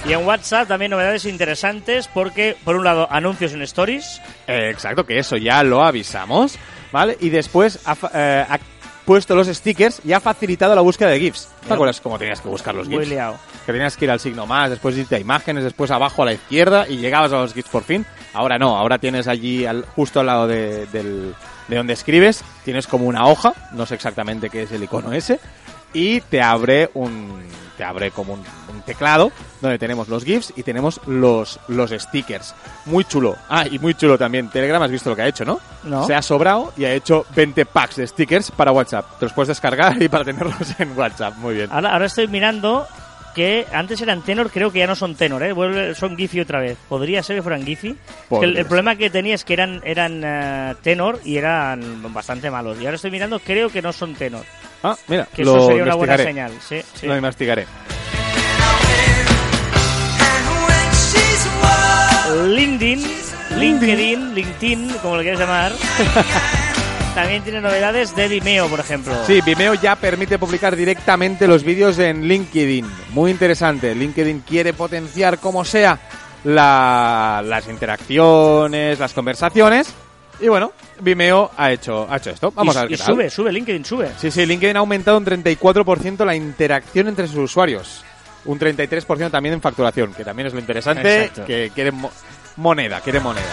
[0.09, 4.21] Y en WhatsApp también novedades interesantes porque, por un lado, anuncios en stories.
[4.47, 6.57] Eh, exacto, que eso ya lo avisamos,
[6.91, 7.17] ¿vale?
[7.21, 8.59] Y después ha, eh, ha
[9.05, 11.49] puesto los stickers y ha facilitado la búsqueda de GIFs.
[11.69, 13.09] ¿Te acuerdas cómo tenías que buscar los Muy GIFs?
[13.11, 13.39] liado.
[13.67, 16.33] Que tenías que ir al signo más, después irte a imágenes, después abajo a la
[16.33, 18.05] izquierda y llegabas a los GIFs por fin.
[18.33, 21.35] Ahora no, ahora tienes allí al- justo al lado de, del-
[21.71, 25.41] de donde escribes, tienes como una hoja, no sé exactamente qué es el icono ese,
[25.95, 28.41] y te abre un te abre como un,
[28.75, 32.55] un teclado donde tenemos los GIFs y tenemos los, los stickers.
[32.85, 33.37] Muy chulo.
[33.49, 34.51] Ah, y muy chulo también.
[34.51, 35.61] Telegram has visto lo que ha hecho, ¿no?
[35.85, 36.07] No.
[36.07, 39.19] Se ha sobrado y ha hecho 20 packs de stickers para WhatsApp.
[39.19, 41.37] Te los puedes descargar y para tenerlos en WhatsApp.
[41.39, 41.71] Muy bien.
[41.73, 42.87] Ahora, ahora estoy mirando
[43.35, 45.95] que antes eran tenor, creo que ya no son tenor, ¿eh?
[45.95, 46.77] Son Giphy otra vez.
[46.89, 47.97] Podría ser que fueran Giphy.
[48.29, 52.51] Podría El, el problema que tenía es que eran, eran eh, tenor y eran bastante
[52.51, 52.79] malos.
[52.81, 54.45] Y ahora estoy mirando, creo que no son tenor.
[54.83, 56.53] Ah, mira, Que lo eso sería una buena señal.
[56.67, 57.07] Sí, sí.
[57.07, 57.67] Lo investigaré.
[62.47, 63.03] LinkedIn,
[63.59, 65.73] LinkedIn, LinkedIn, como lo quieras llamar,
[67.21, 69.15] también tiene novedades de Vimeo, por ejemplo.
[69.27, 72.87] Sí, Vimeo ya permite publicar directamente los vídeos en LinkedIn.
[73.11, 73.95] Muy interesante.
[73.95, 75.99] LinkedIn quiere potenciar como sea
[76.45, 79.93] la- las interacciones, las conversaciones.
[80.41, 82.51] Y bueno, Vimeo ha hecho, ha hecho esto.
[82.53, 83.15] Vamos y, a ver y qué tal.
[83.15, 84.11] sube, sube, LinkedIn sube.
[84.19, 88.03] Sí, sí, LinkedIn ha aumentado un 34% la interacción entre sus usuarios.
[88.47, 91.45] Un 33% también en facturación, que también es lo interesante, Exacto.
[91.45, 92.11] que quieren mo-
[92.57, 93.45] moneda, quiere moneda.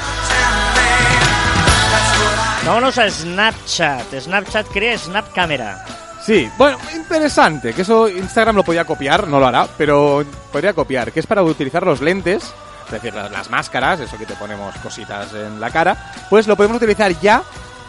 [2.67, 4.13] Vámonos a Snapchat.
[4.19, 5.83] Snapchat crea Snap Camera.
[6.21, 11.13] Sí, bueno, interesante, que eso Instagram lo podía copiar, no lo hará, pero podría copiar,
[11.13, 12.43] que es para utilizar los lentes,
[12.87, 16.57] es decir, las, las máscaras, eso que te ponemos cositas en la cara, pues lo
[16.57, 17.41] podemos utilizar ya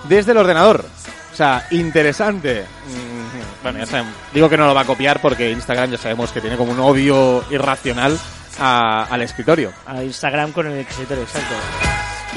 [0.05, 0.85] desde el ordenador.
[1.33, 2.63] O sea, interesante.
[2.87, 4.13] Mm, Bueno, ya sabemos.
[4.33, 6.79] Digo que no lo va a copiar porque Instagram ya sabemos que tiene como un
[6.81, 8.17] odio irracional
[8.61, 9.73] a- al escritorio.
[9.87, 11.55] A Instagram con el escritorio, exacto.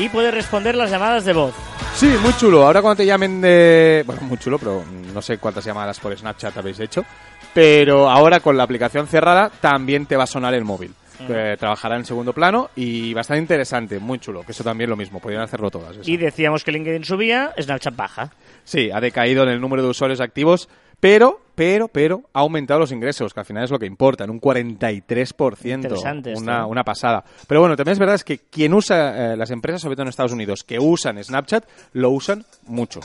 [0.01, 1.53] Y puede responder las llamadas de voz.
[1.93, 2.65] Sí, muy chulo.
[2.65, 4.01] Ahora cuando te llamen de...
[4.03, 4.83] Bueno, muy chulo, pero
[5.13, 7.05] no sé cuántas llamadas por Snapchat habéis hecho.
[7.53, 10.91] Pero ahora con la aplicación cerrada también te va a sonar el móvil.
[11.29, 14.41] Eh, trabajará en segundo plano y bastante interesante, muy chulo.
[14.41, 15.95] Que eso también lo mismo, podrían hacerlo todas.
[16.03, 18.31] Y decíamos que LinkedIn subía, Snapchat baja.
[18.63, 20.67] Sí, ha decaído en el número de usuarios activos,
[21.01, 24.29] pero, pero, pero ha aumentado los ingresos, que al final es lo que importa, en
[24.29, 25.75] un 43%.
[25.75, 26.65] Interesante esto, una, ¿eh?
[26.65, 27.25] una pasada.
[27.47, 30.09] Pero bueno, también es verdad es que quien usa, eh, las empresas, sobre todo en
[30.09, 33.01] Estados Unidos, que usan Snapchat, lo usan mucho.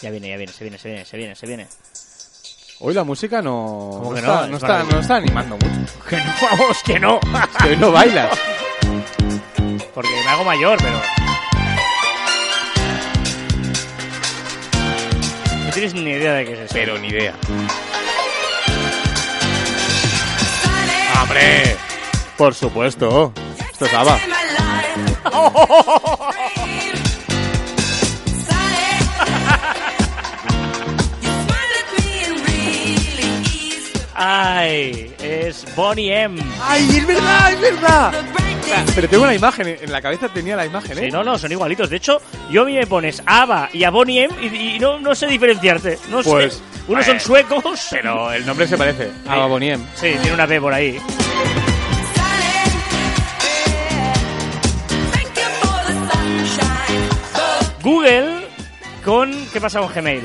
[0.00, 1.66] Ya viene, ya viene, se viene, se viene, se viene, se viene.
[2.80, 4.46] Hoy la música no, ¿Cómo no, que está, no?
[4.46, 5.92] no, Es está, no está animando mucho.
[6.08, 7.20] Que no, vamos, que no.
[7.62, 8.38] Que hoy no bailas.
[9.92, 11.17] Porque me hago mayor, pero...
[15.68, 16.72] No tienes ni idea de qué es eso.
[16.72, 17.34] Pero ni idea.
[21.20, 21.76] ¡Hombre!
[22.38, 23.34] Por supuesto.
[23.70, 24.18] Esto es ABBA.
[34.14, 36.40] Ay, es Bonnie M.
[36.62, 38.47] ¡Ay, es verdad, es verdad!
[38.94, 41.02] Pero tengo una imagen, en la cabeza tenía la imagen, ¿eh?
[41.06, 41.88] Sí, no, no, son igualitos.
[41.90, 44.78] De hecho, yo a mí me pones a Ava y a Bonnie M y, y
[44.78, 45.98] no, no sé diferenciarte.
[46.10, 46.62] No Pues, sé.
[46.88, 47.86] Unos son eh, suecos.
[47.90, 49.10] Pero el nombre se parece.
[49.26, 49.80] Ava Boniem.
[49.94, 50.98] Sí, tiene una B por ahí.
[57.82, 58.48] Google
[59.04, 59.32] con...
[59.52, 60.22] ¿Qué pasa con Gmail?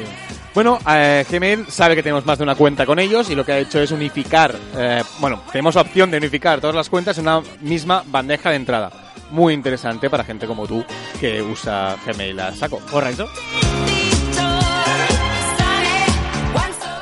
[0.53, 3.53] Bueno, eh, Gmail sabe que tenemos más de una cuenta con ellos y lo que
[3.53, 7.27] ha hecho es unificar, eh, bueno, tenemos la opción de unificar todas las cuentas en
[7.27, 8.91] una misma bandeja de entrada.
[9.31, 10.85] Muy interesante para gente como tú
[11.19, 12.79] que usa Gmail a saco.
[12.91, 13.27] Correcto.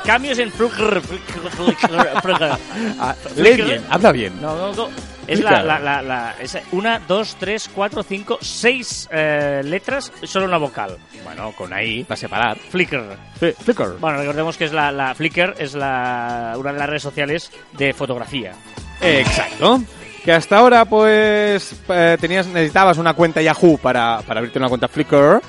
[0.04, 1.02] Cambios en Flickr.
[2.98, 4.40] Ah, lee bien, habla bien.
[4.40, 5.11] No, no, no.
[5.26, 10.46] Es la, la, la, la- es una, dos, tres, cuatro, cinco, seis eh, letras, solo
[10.46, 10.98] una vocal.
[11.24, 12.56] Bueno, con ahí va a separar.
[12.58, 13.16] Flickr.
[13.40, 13.98] Fli- Flickr.
[14.00, 17.92] Bueno, recordemos que es la, la Flickr es la, una de las redes sociales de
[17.94, 18.52] fotografía.
[19.00, 19.82] Exacto.
[20.24, 24.88] Que hasta ahora, pues, eh, tenías, necesitabas una cuenta Yahoo para, para abrirte una cuenta
[24.88, 25.40] Flickr.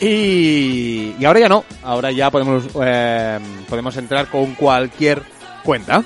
[0.00, 1.64] Y, y ahora ya no.
[1.82, 3.38] Ahora ya podemos, eh,
[3.68, 5.22] podemos entrar con cualquier
[5.64, 6.02] cuenta.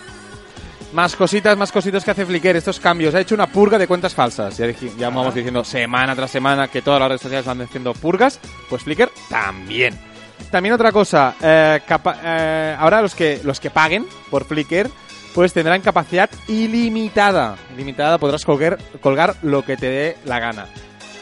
[0.93, 3.15] Más cositas, más cositas que hace Flickr, estos cambios.
[3.15, 4.59] Ha hecho una purga de cuentas falsas.
[4.59, 8.39] Ya, vamos diciendo semana tras semana que todas las redes sociales van haciendo purgas.
[8.69, 9.99] Pues Flickr también.
[10.51, 11.81] También otra cosa, eh,
[12.25, 14.91] eh, ahora los que, los que paguen por Flickr,
[15.35, 17.57] pues tendrán capacidad ilimitada.
[17.75, 20.67] Ilimitada, podrás colgar, colgar lo que te dé la gana.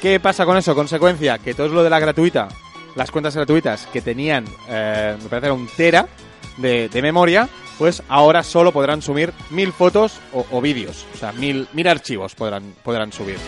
[0.02, 0.74] ¿Qué pasa con eso?
[0.74, 2.48] Consecuencia, que todo lo de la gratuita,
[2.96, 6.08] las cuentas gratuitas que tenían, eh, me parece era un tera
[6.56, 11.06] de, memoria, pues ahora solo podrán subir mil fotos o, o vídeos.
[11.14, 13.38] O sea, mil, mil archivos podrán, podrán subir.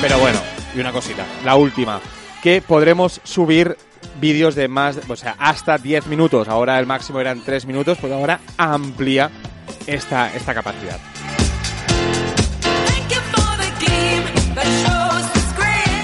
[0.00, 0.38] Pero bueno,
[0.74, 2.00] y una cosita, la última,
[2.42, 3.76] que podremos subir
[4.20, 6.48] vídeos de más, o sea, hasta 10 minutos.
[6.48, 9.30] Ahora el máximo eran 3 minutos, pues ahora amplía
[9.86, 10.98] esta, esta capacidad.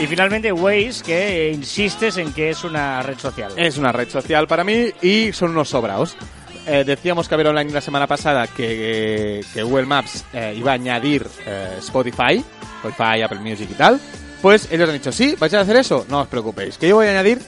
[0.00, 3.52] Y finalmente Waze, que insistes en que es una red social.
[3.56, 6.16] Es una red social para mí y son unos sobraos.
[6.66, 10.70] Eh, decíamos que a ver online la semana pasada que, que Google Maps eh, iba
[10.72, 12.42] a añadir eh, Spotify,
[12.82, 14.00] Spotify, Apple Music y tal.
[14.40, 17.06] Pues ellos han dicho, sí, vais a hacer eso, no os preocupéis, que yo voy
[17.06, 17.38] a añadir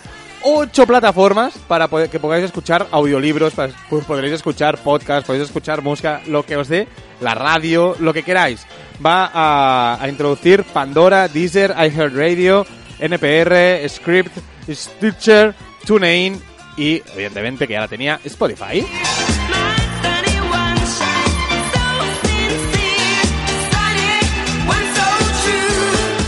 [0.43, 5.81] ocho plataformas para poder- que podáis escuchar audiolibros, para- pues podréis escuchar podcast, podéis escuchar
[5.81, 6.87] música, lo que os dé,
[7.23, 8.67] la radio, lo que queráis.
[9.05, 12.67] Va a, introducir Pandora, Deezer, iHeartRadio,
[12.99, 14.37] NPR, Script,
[14.69, 15.55] Stitcher,
[15.87, 16.41] TuneIn
[16.77, 18.87] y, evidentemente, que ya la tenía, Spotify.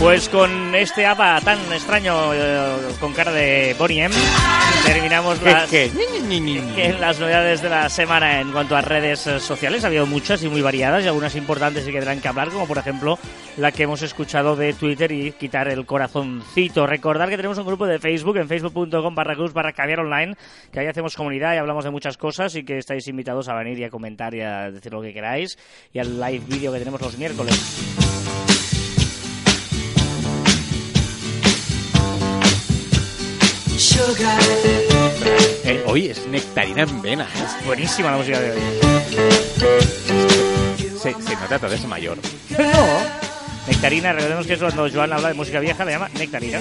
[0.05, 4.15] Pues con este ABBA tan extraño eh, con cara de Bonnie M,
[4.85, 5.71] terminamos las,
[6.99, 9.83] las novedades de la semana en cuanto a redes eh, sociales.
[9.83, 12.67] Ha habido muchas y muy variadas y algunas importantes y que tendrán que hablar, como
[12.67, 13.17] por ejemplo
[13.57, 16.85] la que hemos escuchado de Twitter y quitar el corazoncito.
[16.85, 20.35] Recordar que tenemos un grupo de Facebook en facebook.com barra cruz barra caviar online,
[20.71, 23.79] que ahí hacemos comunidad y hablamos de muchas cosas y que estáis invitados a venir
[23.79, 25.57] y a comentar y a decir lo que queráis
[25.91, 28.14] y al live vídeo que tenemos los miércoles.
[35.63, 37.27] Eh, hoy es nectarina en vena.
[37.65, 38.59] Buenísima la música de hoy.
[40.99, 42.17] Se, se nota todo es mayor.
[42.57, 43.25] No,
[43.67, 46.59] Nectarina, recordemos que es cuando Joan habla de música vieja, le llama Nectarina.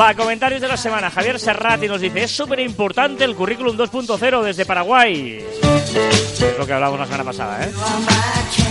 [0.00, 1.10] Va, comentarios de la semana.
[1.10, 5.44] Javier Serrati nos dice, es súper importante el currículum 2.0 desde Paraguay.
[5.62, 8.65] Es lo que hablábamos la semana pasada, ¿eh?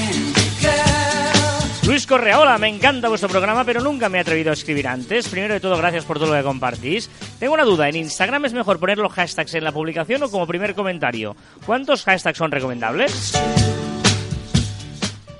[1.85, 5.29] Luis Correa, hola, me encanta vuestro programa, pero nunca me he atrevido a escribir antes.
[5.29, 7.09] Primero de todo, gracias por todo lo que compartís.
[7.39, 10.47] Tengo una duda, ¿en Instagram es mejor poner los hashtags en la publicación o como
[10.47, 11.35] primer comentario?
[11.63, 13.33] ¿Cuántos hashtags son recomendables?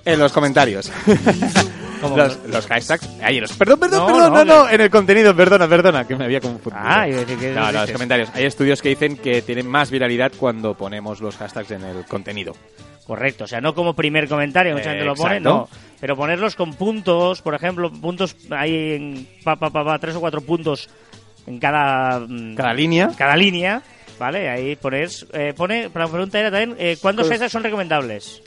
[0.05, 0.91] En los comentarios.
[2.15, 3.10] Los, los hashtags.
[3.23, 6.15] Ahí, los, perdón, perdón, No, perdón, no, no, no, en el contenido, perdona, perdona, que
[6.15, 6.86] me había confundido.
[6.86, 8.29] Ah, iba a decir que No, no, los comentarios.
[8.36, 12.53] Hay estudios que dicen que tienen más viralidad cuando ponemos los hashtags en el contenido.
[13.05, 15.49] Correcto, o sea, no como primer comentario, mucha gente lo pone, Exacto.
[15.49, 15.69] no.
[16.01, 20.19] Pero ponerlos con puntos, por ejemplo, puntos ahí en pa, pa, pa, pa, tres o
[20.19, 20.89] cuatro puntos
[21.45, 23.11] en cada, mm, Cada línea.
[23.15, 23.81] cada línea,
[24.19, 24.49] ¿vale?
[24.49, 28.41] Ahí pones, eh, pone, la pregunta era también, eh, ¿cuántos Pues- son recomendables?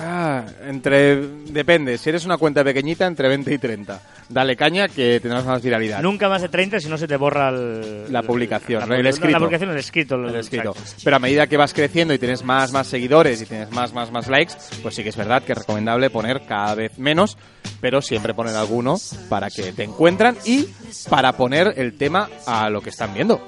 [0.00, 1.16] Ah, entre.
[1.46, 4.00] Depende, si eres una cuenta pequeñita, entre 20 y 30.
[4.28, 6.02] Dale caña que tendrás más viralidad.
[6.02, 8.94] Nunca más de 30 si no se te borra el- La publicación, la, ¿no?
[8.94, 9.32] el escrito.
[9.32, 10.14] La publicación, el escrito.
[10.16, 10.70] el escrito.
[10.70, 11.00] exacto.
[11.04, 14.10] Pero a medida que vas creciendo y tienes más, más seguidores y tienes más, más,
[14.10, 17.36] más likes, pues sí que es verdad que es recomendable poner cada vez menos,
[17.80, 18.96] pero siempre poner alguno
[19.28, 20.66] para que te encuentran y
[21.08, 23.46] para poner el tema a lo que están viendo.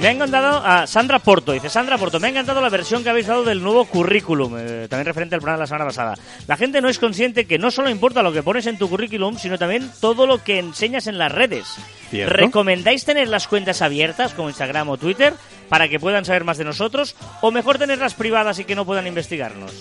[0.00, 1.52] Me ha encantado a Sandra Porto.
[1.52, 4.86] Dice Sandra Porto, me ha encantado la versión que habéis dado del nuevo currículum, eh,
[4.88, 6.14] también referente al programa de la semana pasada.
[6.46, 9.38] La gente no es consciente que no solo importa lo que pones en tu currículum,
[9.38, 11.66] sino también todo lo que enseñas en las redes.
[12.10, 12.34] Cierto.
[12.34, 15.34] ¿Recomendáis tener las cuentas abiertas, como Instagram o Twitter,
[15.68, 17.16] para que puedan saber más de nosotros?
[17.40, 19.72] ¿O mejor tenerlas privadas y que no puedan investigarnos?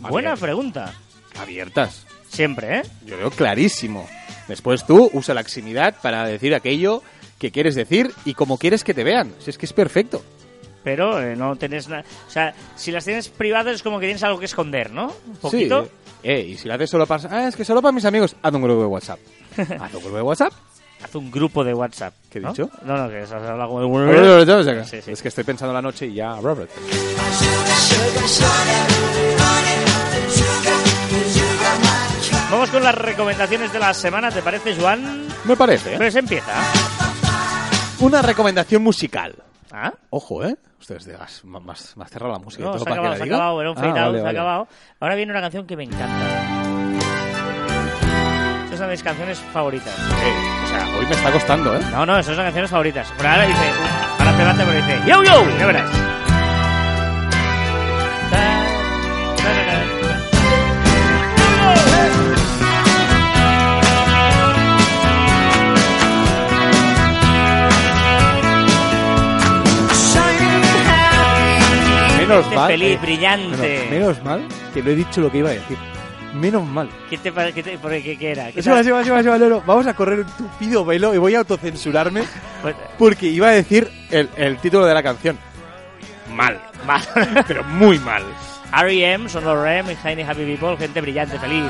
[0.00, 0.94] Buena pregunta.
[1.38, 2.06] Abiertas.
[2.28, 2.82] Siempre, ¿eh?
[3.04, 4.08] Yo veo clarísimo.
[4.48, 7.02] Después tú usa la eximidad para decir aquello
[7.38, 9.32] que quieres decir y como quieres que te vean.
[9.38, 10.22] Si es que es perfecto.
[10.84, 12.04] Pero eh, no tenés nada...
[12.28, 15.12] O sea, si las tienes privadas es como que tienes algo que esconder, ¿no?
[15.26, 15.84] Un poquito.
[15.84, 15.90] Sí.
[16.22, 17.28] Eh, y si lo haces solo para...
[17.30, 18.36] Ah, es que solo para mis amigos.
[18.40, 19.18] Haz un grupo de WhatsApp.
[19.58, 20.52] Haz un grupo de WhatsApp.
[21.02, 22.14] Haz un grupo de WhatsApp.
[22.30, 22.50] ¿Qué he ¿no?
[22.50, 22.70] dicho?
[22.84, 24.84] No, no, que has hablado como de...
[24.84, 25.10] Sí, sí.
[25.10, 26.70] Es que estoy pensando la noche y ya, Robert.
[32.50, 35.26] Vamos con las recomendaciones de la semana, ¿te parece, Joan?
[35.44, 35.94] Me parece.
[35.94, 35.96] ¿eh?
[35.96, 36.52] Pues empieza.
[38.00, 39.34] Una recomendación musical.
[39.72, 39.92] ¿Ah?
[40.10, 40.56] Ojo, ¿eh?
[40.80, 42.64] Ustedes de gas, más, más cerrado la música.
[42.64, 44.24] No, se ha acabado, se ha acabado, era un Ah, fade out, vale, se ha
[44.24, 44.38] vale.
[44.38, 44.68] acabado.
[45.00, 46.26] Ahora viene una canción que me encanta.
[48.64, 49.94] Esta es una de mis canciones favoritas.
[49.98, 51.80] O sea, hoy me está costando, ¿eh?
[51.90, 53.12] No, no, esas son las canciones favoritas.
[53.16, 53.70] Pero ahora dice,
[54.18, 55.90] ahora pegante, pero dice, yo, yo, ya verás.
[72.28, 72.70] Menos mal.
[72.70, 73.56] feliz, eh, brillante.
[73.90, 75.76] Menos, menos mal que lo he dicho lo que iba a decir.
[76.34, 76.88] Menos mal.
[77.08, 78.52] ¿Qué te, pa- qué te- por qué, qué era?
[78.52, 79.62] ¿Qué Sí, va, sí, va, sí, va, va, Lolo.
[79.64, 82.22] Vamos a correr un tupido velo y voy a autocensurarme
[82.62, 85.38] Pues, porque iba a decir el, el título de la canción.
[86.34, 86.60] Mal.
[86.86, 87.00] mal.
[87.48, 88.22] Pero muy mal.
[88.76, 91.64] R.E.M., son los R.E.M., y Shiny Happy People, gente brillante, feliz.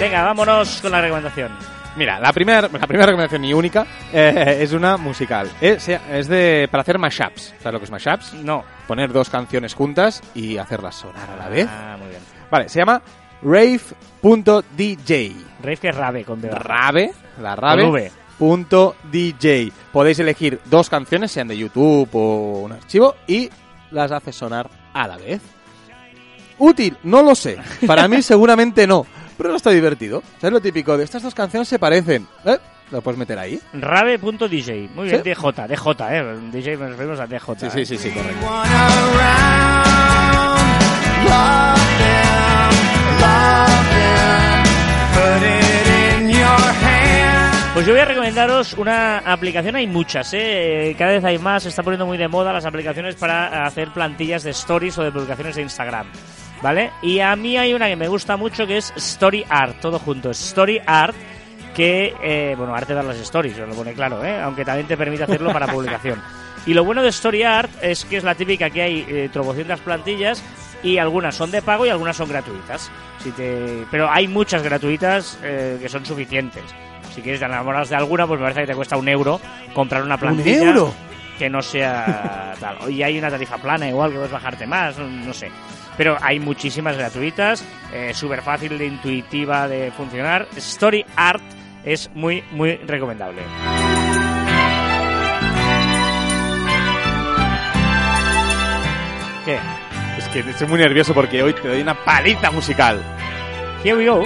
[0.00, 1.50] Venga, vámonos con la recomendación.
[1.96, 5.50] Mira, la primera, la primera recomendación y única eh, es una musical.
[5.60, 7.54] Es, es de para hacer mashups.
[7.58, 8.34] ¿Sabes lo que es mashups?
[8.34, 8.64] No.
[8.86, 11.66] Poner dos canciones juntas y hacerlas sonar a la vez.
[11.70, 12.20] Ah, muy bien.
[12.50, 13.00] Vale, se llama
[13.42, 15.36] rave.dj.
[15.62, 16.50] Rave que es rave con D.
[16.50, 18.12] Rave, la rave.
[18.38, 19.72] Punto DJ.
[19.90, 23.48] Podéis elegir dos canciones, sean de YouTube o un archivo, y
[23.90, 25.40] las hace sonar a la vez.
[26.58, 27.58] Útil, no lo sé.
[27.86, 29.06] Para mí seguramente no.
[29.36, 30.22] Pero está divertido.
[30.40, 30.96] ¿Sabes lo típico?
[30.96, 32.26] De estas dos canciones se parecen.
[32.44, 32.58] ¿Eh?
[32.90, 33.60] Lo puedes meter ahí.
[33.72, 34.90] Rave.dj.
[34.94, 35.22] Muy bien, Sí.
[35.22, 35.34] DJ.
[35.34, 36.38] DJ, ¿eh?
[36.52, 37.70] DJ nos referimos a DJ.
[37.70, 38.46] Sí, sí, sí, sí, correcto.
[47.74, 50.94] Pues yo voy a recomendaros una aplicación, hay muchas, ¿eh?
[50.98, 54.44] cada vez hay más, se está poniendo muy de moda las aplicaciones para hacer plantillas
[54.44, 56.06] de stories o de publicaciones de Instagram,
[56.62, 56.90] ¿vale?
[57.02, 60.30] Y a mí hay una que me gusta mucho que es Story Art, todo junto,
[60.30, 61.14] Story Art,
[61.74, 64.40] que, eh, bueno, arte de las stories, lo pone claro, ¿eh?
[64.40, 66.20] aunque también te permite hacerlo para publicación.
[66.66, 69.78] Y lo bueno de Story Art es que es la típica que hay eh, tropocientas
[69.80, 70.42] plantillas
[70.82, 72.90] y algunas son de pago y algunas son gratuitas.
[73.22, 73.84] Si te...
[73.90, 76.64] Pero hay muchas gratuitas eh, que son suficientes.
[77.14, 79.40] Si quieres te enamoras de alguna, pues me parece que te cuesta un euro
[79.74, 80.92] comprar una plantilla euro?
[81.38, 82.90] que no sea tal.
[82.90, 85.50] Y hay una tarifa plana igual que puedes bajarte más, no sé.
[85.96, 90.46] Pero hay muchísimas gratuitas, eh, súper fácil de intuitiva de funcionar.
[90.56, 91.42] Story Art
[91.84, 93.42] es muy, muy recomendable.
[99.44, 99.58] ¿Qué?
[100.18, 103.00] Es que estoy muy nervioso porque hoy te doy una paliza musical.
[103.84, 104.24] Here we go.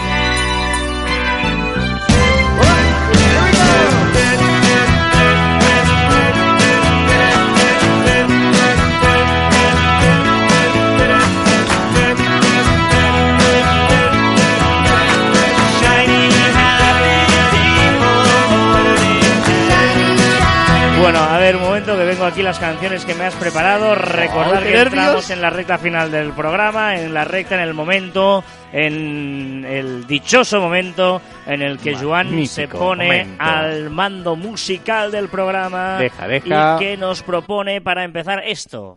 [21.10, 23.96] Bueno, a ver, un momento que vengo aquí las canciones que me has preparado.
[23.96, 24.86] Recordar qué que nervios.
[24.94, 30.06] entramos en la recta final del programa, en la recta, en el momento, en el
[30.06, 33.42] dichoso momento en el que Joan se pone momento.
[33.42, 36.76] al mando musical del programa Deja, deja.
[36.76, 38.96] y que nos propone para empezar esto.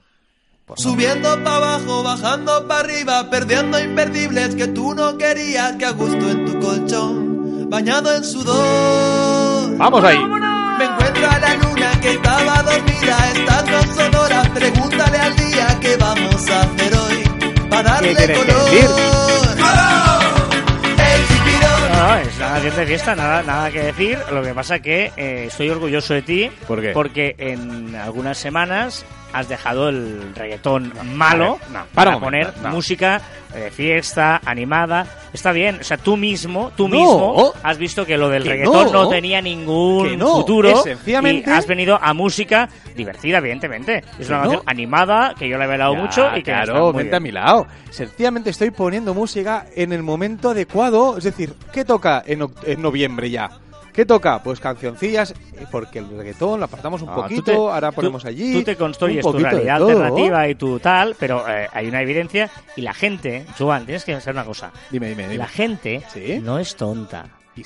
[0.75, 6.29] Subiendo para abajo, bajando para arriba, perdiendo imperdibles que tú no querías, que a gusto
[6.29, 9.77] en tu colchón, bañado en sudor.
[9.77, 10.19] Vamos ahí.
[10.77, 14.43] Me encuentro a la luna que estaba dormida, estando sonora.
[14.53, 17.23] Pregúntale al día qué vamos a hacer hoy
[17.69, 18.71] para darle tienes que color.
[18.71, 18.89] decir?
[21.95, 24.19] No, es una canción de fiesta, nada, nada que decir.
[24.31, 26.51] Lo que pasa que eh, estoy orgulloso de ti.
[26.67, 26.89] ¿Por qué?
[26.91, 33.21] Porque en algunas semanas has dejado el reggaetón malo a no, para poner momento, música
[33.53, 35.05] de fiesta, animada.
[35.33, 38.91] Está bien, o sea, tú mismo, tú mismo has visto que lo del Que reggaetón
[38.91, 39.09] no.
[39.09, 44.03] tenía ningún futuro sencillamente- y has venido a música divertida, evidentemente.
[44.19, 47.03] Es una canción animada que yo le he velado Ya, mucho y que claro, muy
[47.03, 47.23] vente a bien.
[47.23, 47.67] mi lado.
[47.89, 51.17] Sencillamente estoy poniendo música en el momento adecuado.
[51.17, 53.49] Es decir, ¿qué toca en, en noviembre ya?
[53.93, 54.41] ¿Qué toca?
[54.41, 55.33] Pues cancioncillas,
[55.71, 58.51] porque el reggaetón lo apartamos un No, poquito, te- ahora tú- ponemos allí.
[58.53, 62.81] Tú te construyes tu realidad alternativa y tu tal, pero eh, hay una evidencia y
[62.81, 64.71] la gente, Joan, tienes que saber una cosa.
[64.89, 65.37] Dime, dime, dime.
[65.37, 66.39] La gente ¿Sí?
[66.41, 67.25] no es tonta.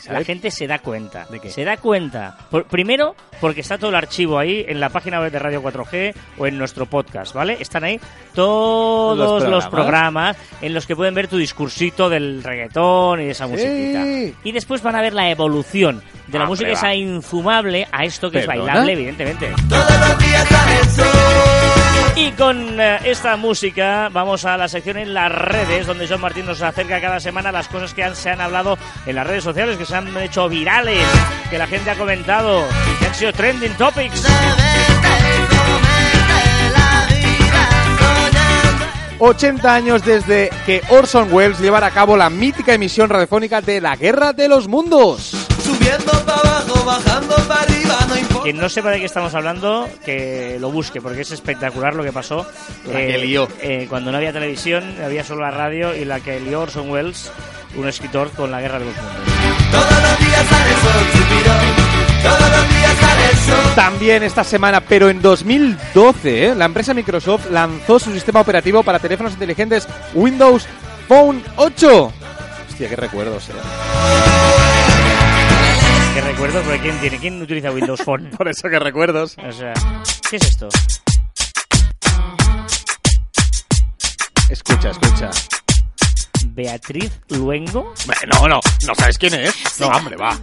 [0.09, 1.25] La gente se da cuenta.
[1.29, 1.49] ¿De qué?
[1.49, 2.37] Se da cuenta.
[2.51, 6.13] Por- primero, porque está todo el archivo ahí en la página web de Radio 4G
[6.37, 7.57] o en nuestro podcast, ¿vale?
[7.59, 7.99] Están ahí
[8.33, 9.69] todos Los los programas.
[9.69, 13.51] programas, en los que pueden ver tu discursito del reggaetón y de esa Sí.
[13.51, 14.37] musiquita.
[14.43, 18.29] Y después van a ver la evolución de la Hombre, música esa infumable a esto
[18.29, 18.73] que es ¿Perdona?
[18.73, 19.53] bailable, evidentemente.
[19.69, 21.76] Todos los días sale el sol.
[22.15, 26.45] Y con eh, esta música vamos a la sección en las redes, donde John Martín
[26.45, 29.85] nos acerca cada semana las cosas que se han hablado en las redes sociales, que
[29.85, 31.05] se han hecho virales,
[31.49, 32.63] que la gente ha comentado,
[32.99, 34.25] que han sido trending topics.
[39.19, 43.95] 80 años desde que Orson Welles llevara a cabo la mítica emisión radiofónica de La
[43.95, 45.46] Guerra de los Mundos.
[45.67, 48.43] Subiendo para abajo, bajando para arriba, no importa.
[48.43, 52.13] Quien no sepa de qué estamos hablando, que lo busque, porque es espectacular lo que
[52.13, 52.47] pasó.
[52.85, 53.49] La que lió.
[53.61, 57.29] eh, cuando no había televisión, había solo la radio y la que lió Orson Welles,
[57.75, 59.15] un escritor con la Guerra de los Mundos.
[59.71, 61.87] Todos los días sale sol, chipirón.
[62.23, 63.75] Todos los días sale sol.
[63.75, 66.55] También esta semana, pero en 2012, ¿eh?
[66.55, 70.65] la empresa Microsoft lanzó su sistema operativo para teléfonos inteligentes Windows
[71.09, 72.13] Phone 8.
[72.69, 74.56] Hostia, qué recuerdos, eh.
[76.17, 77.19] Que recuerdo, porque ¿quién tiene?
[77.19, 78.31] ¿Quién utiliza Windows Phone?
[78.37, 79.37] Por eso que recuerdos.
[79.37, 79.75] O sea,
[80.27, 80.67] ¿qué es esto?
[84.49, 85.29] Escucha, escucha.
[86.57, 87.93] Beatriz Luengo.
[88.33, 89.53] No, no, no sabes quién es.
[89.79, 90.35] No, hombre, va.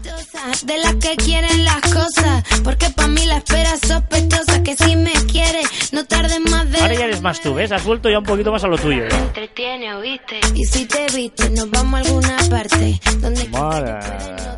[0.62, 4.62] De las que quieren las cosas, porque para mí la espera es sospechosa.
[4.62, 6.80] Que si me quiere, no tardes más de.
[6.80, 7.72] Ahora ya eres más tú, ¿ves?
[7.72, 9.04] Has vuelto ya un poquito más a lo tuyo.
[9.04, 9.08] ¿eh?
[9.10, 10.38] Entretiene, ¿oíste?
[10.54, 13.00] Y si te viste, nos vamos a alguna parte.
[13.18, 13.48] Donde.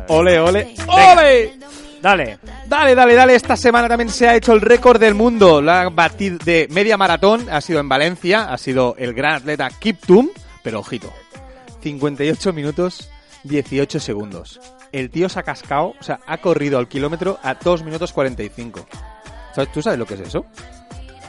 [0.09, 1.57] Ole, ole, ole.
[1.99, 2.37] Dale.
[2.67, 3.33] Dale, dale, dale.
[3.33, 5.59] Esta semana también se ha hecho el récord del mundo.
[5.59, 8.53] La batida de media maratón ha sido en Valencia.
[8.53, 10.29] Ha sido el gran atleta Kiptum.
[10.61, 11.11] Pero ojito.
[11.81, 13.09] 58 minutos
[13.43, 14.59] 18 segundos.
[14.91, 18.85] El tío se ha cascado, o sea, ha corrido al kilómetro a 2 minutos 45.
[19.53, 20.45] ¿Sabes- ¿Tú sabes lo que es eso?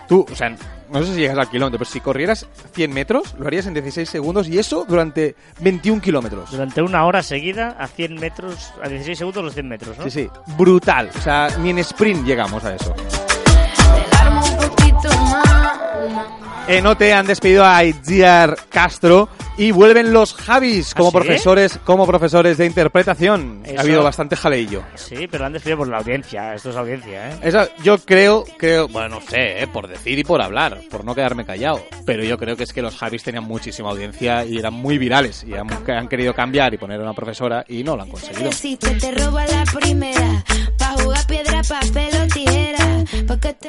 [0.07, 0.57] Tú, o sea,
[0.90, 4.09] no sé si llegas al kilómetro, pero si corrieras 100 metros, lo harías en 16
[4.09, 6.51] segundos y eso durante 21 kilómetros.
[6.51, 10.05] Durante una hora seguida, a 100 metros, a 16 segundos los 100 metros, ¿no?
[10.05, 11.11] Sí, sí, brutal.
[11.14, 12.94] O sea, ni en sprint llegamos a eso.
[12.94, 16.26] te armo un poquito más.
[16.68, 21.16] En OT han despedido a Itziar Castro y vuelven los Javis como ¿Ah, sí?
[21.18, 23.62] profesores, como profesores de interpretación.
[23.64, 24.82] Eso- Ha habido bastante jaleillo.
[24.94, 26.54] Sí, pero lo han despedido por la audiencia.
[26.54, 27.36] Esto es audiencia, ¿eh?
[27.42, 29.66] Eso, yo creo, creo, bueno, no sé, ¿eh?
[29.66, 31.82] por decir y por hablar, por no quedarme callado.
[32.04, 35.44] Pero yo creo que es que los Javis tenían muchísima audiencia y eran muy virales.
[35.48, 38.10] Y han, que han querido cambiar y poner a una profesora y no lo han
[38.10, 38.52] conseguido.
[38.52, 40.44] Si te, te roba la primera,
[40.78, 42.77] pa' jugar piedra, papel o tijera.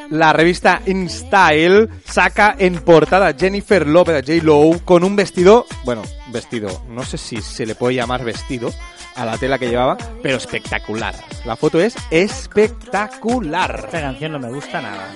[0.10, 4.44] La revista InStyle saca en portada a Jennifer Lopez, a J.
[4.44, 8.72] Lowe, con un vestido, bueno, vestido, no sé si se le puede llamar vestido
[9.16, 11.16] a la tela que llevaba, pero espectacular.
[11.46, 13.84] La foto es espectacular.
[13.86, 15.10] Esta canción no me gusta nada.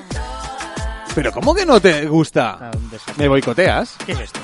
[1.16, 2.58] ¿Pero cómo que no te gusta?
[2.60, 2.72] Ah.
[3.18, 3.96] ¿Me boicoteas?
[4.06, 4.40] ¿Qué es esto?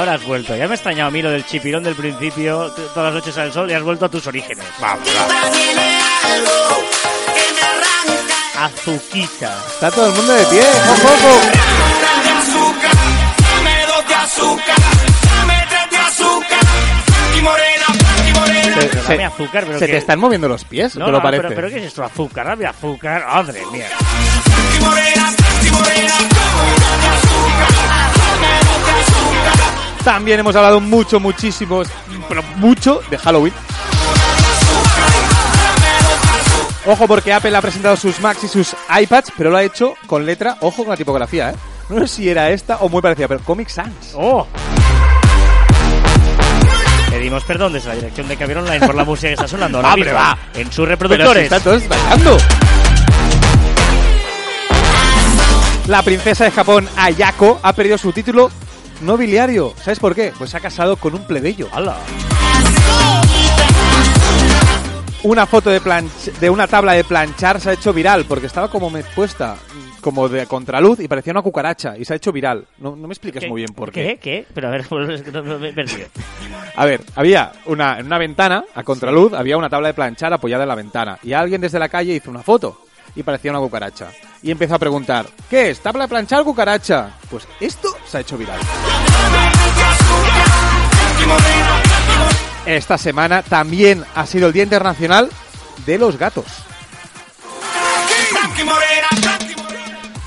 [0.00, 0.56] Ahora has vuelto.
[0.56, 3.52] Ya me ha extrañado a mí lo del chipirón del principio, todas las noches al
[3.52, 4.64] sol, y has vuelto a tus orígenes.
[4.80, 5.06] Vamos.
[8.58, 9.54] Azuquita.
[9.74, 10.62] Está todo el mundo de pie.
[18.74, 21.18] Se, se- dame azúcar, pero se que- te están moviendo los pies, No, ¿te lo
[21.18, 21.42] no, parece?
[21.42, 22.04] pero, pero ¿qué es esto?
[22.04, 23.24] Azúcar, dame azúcar.
[23.26, 23.88] Madre mía.
[30.04, 31.82] También hemos hablado mucho, muchísimo,
[32.28, 33.52] pero mucho de Halloween.
[36.86, 40.24] Ojo porque Apple ha presentado sus Macs y sus iPads, pero lo ha hecho con
[40.24, 41.54] letra, ojo con la tipografía, ¿eh?
[41.90, 43.92] No sé si era esta o muy parecida, pero Comic Sans.
[44.14, 44.46] ¡Oh!
[47.10, 49.96] Pedimos perdón desde la dirección de Caviar Online por la música que está sonando ahora
[49.96, 50.38] mismo va.
[50.54, 51.42] en sus Pero si reproductores.
[51.44, 52.38] están todos bailando.
[55.88, 58.50] La princesa de Japón, Ayako, ha perdido su título
[59.00, 59.74] nobiliario.
[59.82, 60.32] ¿Sabes por qué?
[60.36, 61.68] Pues se ha casado con un plebeyo.
[61.72, 61.96] ¡Hala!
[65.22, 68.70] Una foto de, planch- de una tabla de planchar se ha hecho viral porque estaba
[68.70, 69.56] como me puesta
[70.00, 72.66] como de contraluz y parecía una cucaracha y se ha hecho viral.
[72.78, 74.02] No, no me expliques muy bien por qué.
[74.02, 74.18] ¿Qué?
[74.18, 74.46] ¿Qué?
[74.54, 74.86] Pero a ver,
[75.32, 76.08] no, no me he perdido.
[76.74, 80.62] A ver, había una, en una ventana, a contraluz, había una tabla de planchar apoyada
[80.64, 82.80] en la ventana y alguien desde la calle hizo una foto
[83.14, 84.08] y parecía una cucaracha.
[84.42, 85.80] Y empezó a preguntar, ¿qué es?
[85.80, 87.10] ¿Tabla planchar cucaracha?
[87.30, 88.58] Pues esto se ha hecho viral.
[92.66, 95.28] Esta semana también ha sido el Día Internacional
[95.86, 96.46] de los Gatos.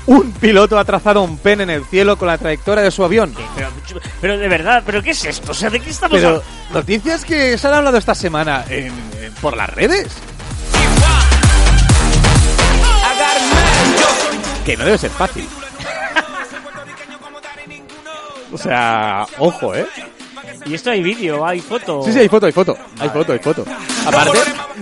[0.06, 3.34] Un piloto ha trazado un pen en el cielo con la trayectoria de su avión.
[3.56, 3.70] Pero,
[4.20, 5.52] pero de verdad, ¿pero qué es esto?
[5.52, 6.46] O sea, ¿de qué estamos Pero hablando?
[6.74, 10.08] noticias que se han hablado esta semana en- en- por las redes.
[14.64, 15.46] Que no debe ser fácil.
[18.52, 19.86] o sea, ojo, ¿eh?
[20.66, 22.02] Y esto hay vídeo, hay foto.
[22.04, 22.76] Sí, sí, hay foto, hay foto.
[22.98, 23.64] Hay foto, hay foto.
[24.06, 24.38] Aparte,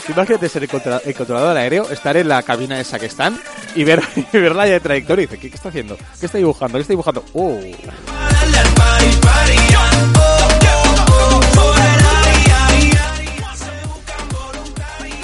[0.09, 3.41] imagínate ser el, contra- el controlador aéreo, estar en la cabina esa que están
[3.75, 4.01] y ver,
[4.33, 5.97] y ver la trayectoria y dice, ¿qué, qué está haciendo?
[6.21, 6.79] ¿Qué está dibujando?
[6.79, 7.25] ¿Qué está dibujando?
[7.33, 7.59] Oh.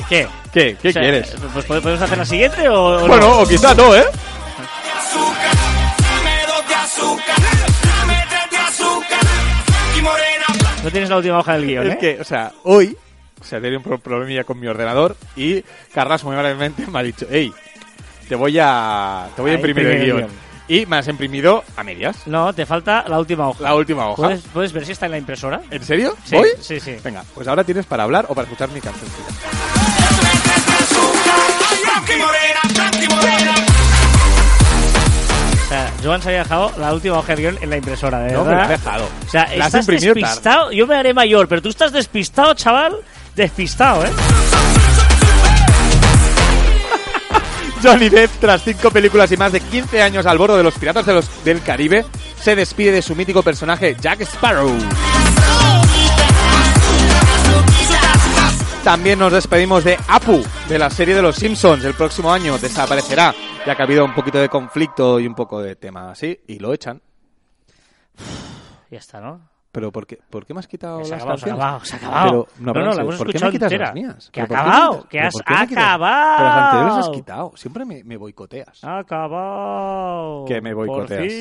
[0.08, 0.26] ¿Qué?
[0.52, 0.76] ¿Qué?
[0.80, 1.34] ¿Qué O sea, quieres?
[1.52, 3.06] Pues ¿podemos hacer la siguiente o, o no?
[3.08, 4.04] Bueno, o quizá no, ¿eh?
[10.88, 11.98] No tienes la última hoja del guion, Es ¿eh?
[12.00, 12.96] que, o sea, hoy,
[13.38, 15.62] o sea, tenía un pro- problemilla con mi ordenador y
[15.92, 17.52] Carlas muy amablemente me ha dicho, hey,
[18.26, 20.30] te voy a, te voy a A imprimir el imprimir el guion.
[20.66, 22.26] Y me has imprimido a medias.
[22.26, 23.62] No, te falta la última hoja.
[23.64, 24.22] La última hoja.
[24.22, 25.60] ¿Puedes, puedes ver si está en la impresora?
[25.70, 26.16] ¿En serio?
[26.24, 26.48] Sí, ¿Voy?
[26.58, 26.96] sí, sí.
[27.04, 29.10] Venga, pues ahora tienes para hablar o para escuchar mi canción.
[36.08, 38.50] Joan se había dejado la última hoja del guion en la impresora, de No, verdad.
[38.50, 39.04] me la has dejado.
[39.26, 40.00] O sea, La has estás tarde.
[40.00, 40.72] despistado.
[40.72, 42.96] Yo me haré mayor, pero tú estás despistado, chaval.
[43.36, 44.10] Despistado, ¿eh?
[47.82, 51.04] Johnny Depp, tras cinco películas y más de 15 años al borde de los piratas
[51.04, 52.06] de los, del Caribe,
[52.40, 54.72] se despide de su mítico personaje Jack Sparrow.
[58.82, 61.84] También nos despedimos de Apu, de la serie de los Simpsons.
[61.84, 63.34] El próximo año desaparecerá,
[63.66, 66.58] ya que ha habido un poquito de conflicto y un poco de tema así, y
[66.58, 67.00] lo echan.
[68.90, 69.40] Ya está, ¿no?
[69.70, 71.60] Pero ¿por qué, por qué me has quitado Se ha las acabado, se ha canciones?
[71.62, 72.48] acabado, se ha acabado.
[72.48, 73.84] Pero, no, no, no, la hemos ¿por qué me escuchado quitas entera.
[73.86, 74.30] las mías?
[74.32, 76.36] Que ha ¿Pero por qué me acabado, que has acabado.
[76.38, 77.52] Pero las anteriores las has quitado.
[77.54, 78.82] Siempre me, me boicoteas.
[78.82, 80.44] Acabado.
[80.46, 81.32] Que me boicoteas.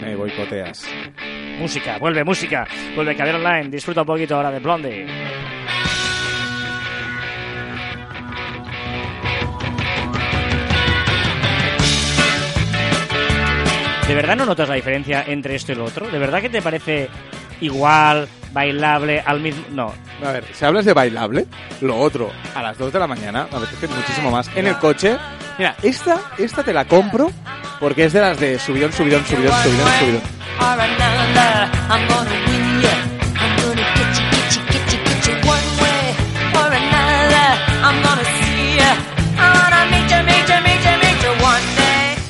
[0.00, 0.86] Me boicoteas.
[1.58, 2.64] Música, vuelve música.
[2.94, 3.68] Vuelve Caber Online.
[3.68, 5.06] Disfruta un poquito ahora de Blondie.
[14.08, 16.08] ¿De verdad no notas la diferencia entre esto y lo otro?
[16.10, 17.10] ¿De verdad que te parece
[17.60, 19.62] igual, bailable, al mismo...?
[19.70, 19.92] No.
[20.26, 21.44] A ver, si hablas de bailable,
[21.82, 24.50] lo otro, a las 2 de la mañana, me apetece muchísimo más.
[24.56, 25.18] En el coche,
[25.58, 27.30] mira, esta, esta te la compro
[27.80, 30.22] porque es de las de subidón, subidón, subidón, subidón, subidón.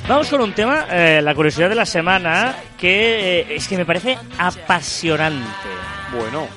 [0.08, 3.84] Vamos con un tema, eh, la curiosidad de la semana, que eh, es que me
[3.84, 5.44] parece apasionante.
[6.12, 6.48] Bueno,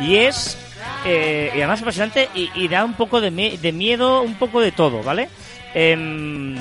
[0.00, 0.58] Y es,
[1.04, 4.72] eh, y además apasionante y, y da un poco de, de miedo, un poco de
[4.72, 5.28] todo, ¿vale?
[5.74, 6.56] Em,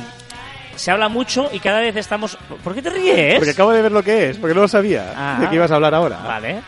[0.75, 2.37] se habla mucho y cada vez estamos...
[2.63, 3.35] ¿Por qué te ríes?
[3.35, 5.13] Porque acabo de ver lo que es, porque no lo sabía.
[5.15, 5.37] Ah.
[5.39, 6.17] ¿De qué ibas a hablar ahora?
[6.17, 6.61] Vale.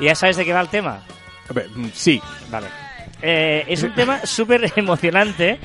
[0.00, 1.00] ¿Y ya sabes de qué va el tema?
[1.74, 2.22] Mm, Sí.
[2.50, 2.68] Vale.
[3.20, 5.58] Eh, es un tema súper emocionante.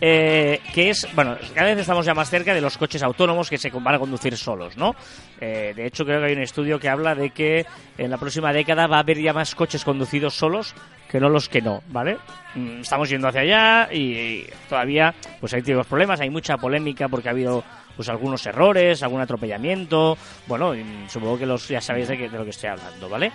[0.00, 3.58] Eh, que es, bueno, cada vez estamos ya más cerca de los coches autónomos que
[3.58, 4.94] se van a conducir solos, ¿no?
[5.40, 7.64] Eh, de hecho, creo que hay un estudio que habla de que
[7.96, 10.74] en la próxima década va a haber ya más coches conducidos solos
[11.10, 12.18] que no los que no, ¿vale?
[12.54, 17.28] Mm, Estamos yendo hacia allá y todavía pues hay varios problemas, hay mucha polémica porque
[17.28, 17.62] ha habido
[17.96, 20.74] pues algunos errores, algún atropellamiento, bueno,
[21.08, 23.32] supongo que los ya sabéis de, qué- de lo que estoy hablando, ¿vale?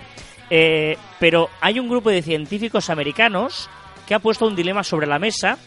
[0.49, 3.69] Eh, pero hay un grupo de científicos americanos
[4.07, 5.57] que ha puesto un dilema sobre la mesa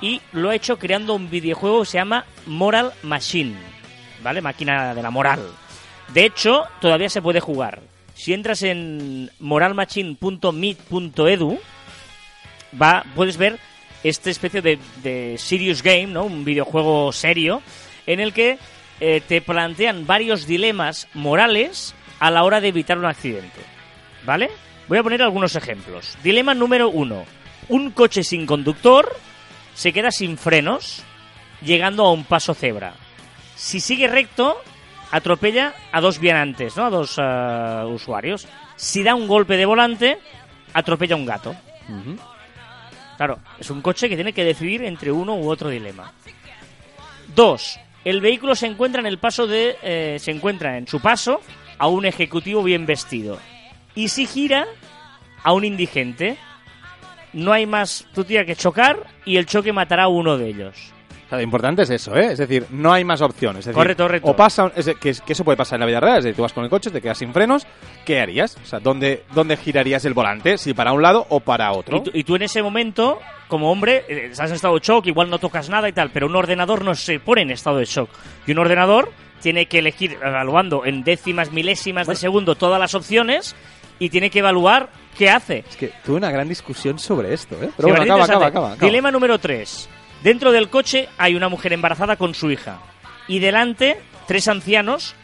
[0.00, 3.56] y lo ha hecho creando un videojuego que se llama Moral Machine,
[4.22, 4.40] ¿vale?
[4.40, 5.40] Máquina de la moral.
[6.12, 7.80] De hecho, todavía se puede jugar.
[8.14, 11.58] Si entras en moralmachine.meet.edu,
[12.80, 13.58] va, puedes ver
[14.02, 16.24] esta especie de, de serious game, ¿no?
[16.24, 17.62] Un videojuego serio
[18.06, 18.58] en el que
[19.00, 23.60] eh, te plantean varios dilemas morales a la hora de evitar un accidente.
[24.24, 24.50] ¿Vale?
[24.88, 26.18] Voy a poner algunos ejemplos.
[26.22, 27.24] Dilema número uno.
[27.68, 29.16] Un coche sin conductor
[29.74, 31.02] se queda sin frenos
[31.62, 32.94] llegando a un paso cebra.
[33.56, 34.60] Si sigue recto,
[35.10, 36.86] atropella a dos vianantes, ¿no?
[36.86, 38.46] A dos eh, usuarios.
[38.76, 40.18] Si da un golpe de volante,
[40.72, 41.54] atropella a un gato.
[43.16, 46.12] Claro, es un coche que tiene que decidir entre uno u otro dilema.
[47.34, 51.40] Dos, el vehículo se encuentra en el paso de, eh, se encuentra en su paso
[51.78, 53.38] a un ejecutivo bien vestido
[53.94, 54.66] y si gira
[55.42, 56.38] a un indigente.
[57.32, 60.92] No hay más tutía que chocar y el choque matará a uno de ellos.
[61.26, 62.32] O sea, lo importante es eso, ¿eh?
[62.32, 63.60] Es decir, no hay más opciones.
[63.60, 64.30] Es decir, Correcto, correcto.
[64.30, 66.42] O pasa, es que, que eso puede pasar en la vida real, es decir, tú
[66.42, 67.68] vas con el coche, te quedas sin frenos,
[68.04, 68.56] ¿qué harías?
[68.60, 70.58] O sea, ¿dónde, dónde girarías el volante?
[70.58, 71.98] ¿Si para un lado o para otro?
[71.98, 75.06] Y tú, y tú en ese momento, como hombre, eh, estás en estado de shock,
[75.06, 77.84] igual no tocas nada y tal, pero un ordenador no se pone en estado de
[77.84, 78.10] shock.
[78.48, 83.54] Y un ordenador tiene que elegir, evaluando en décimas, milésimas de segundo todas las opciones
[84.00, 85.64] y tiene que evaluar qué hace.
[85.68, 87.66] Es que tuve una gran discusión sobre esto, ¿eh?
[87.66, 88.76] Sí, Pero bueno, acaba, acaba, acaba.
[88.76, 89.88] Dilema número 3.
[90.24, 92.80] Dentro del coche hay una mujer embarazada con su hija.
[93.28, 95.14] Y delante, tres ancianos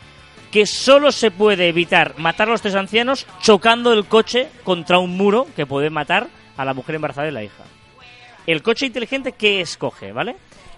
[0.53, 5.17] que solo se puede evitar matar a los tres ancianos chocando el coche contra un
[5.17, 7.65] muro que puede matar a la mujer embarazada y la hija.
[8.47, 10.13] El coche inteligente, ¿qué escoge?
[10.13, 10.37] ¿Vale?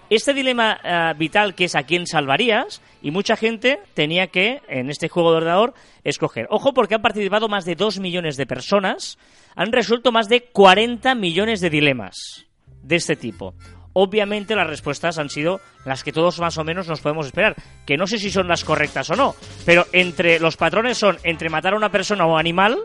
[0.09, 4.89] Este dilema eh, vital que es a quién salvarías, y mucha gente tenía que, en
[4.89, 6.47] este juego de ordenador, escoger.
[6.49, 9.17] Ojo, porque han participado más de 2 millones de personas,
[9.55, 12.45] han resuelto más de 40 millones de dilemas
[12.81, 13.53] de este tipo.
[13.93, 17.55] Obviamente las respuestas han sido las que todos más o menos nos podemos esperar,
[17.85, 19.35] que no sé si son las correctas o no,
[19.65, 22.77] pero entre los patrones son entre matar a una persona o animal,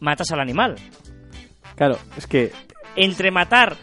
[0.00, 0.76] matas al animal
[1.78, 2.50] Claro, es que
[2.96, 3.76] entre matar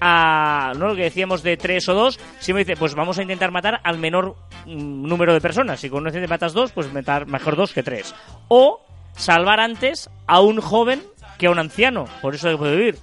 [0.00, 3.50] a no lo que decíamos de tres o dos, siempre dice, pues vamos a intentar
[3.50, 4.36] matar al menor
[4.66, 5.80] mm, número de personas.
[5.80, 8.14] Si con un accidente matas dos, pues matar mejor dos que tres.
[8.48, 8.80] O
[9.14, 11.02] salvar antes a un joven
[11.38, 12.98] que a un anciano, por eso que puede vivir.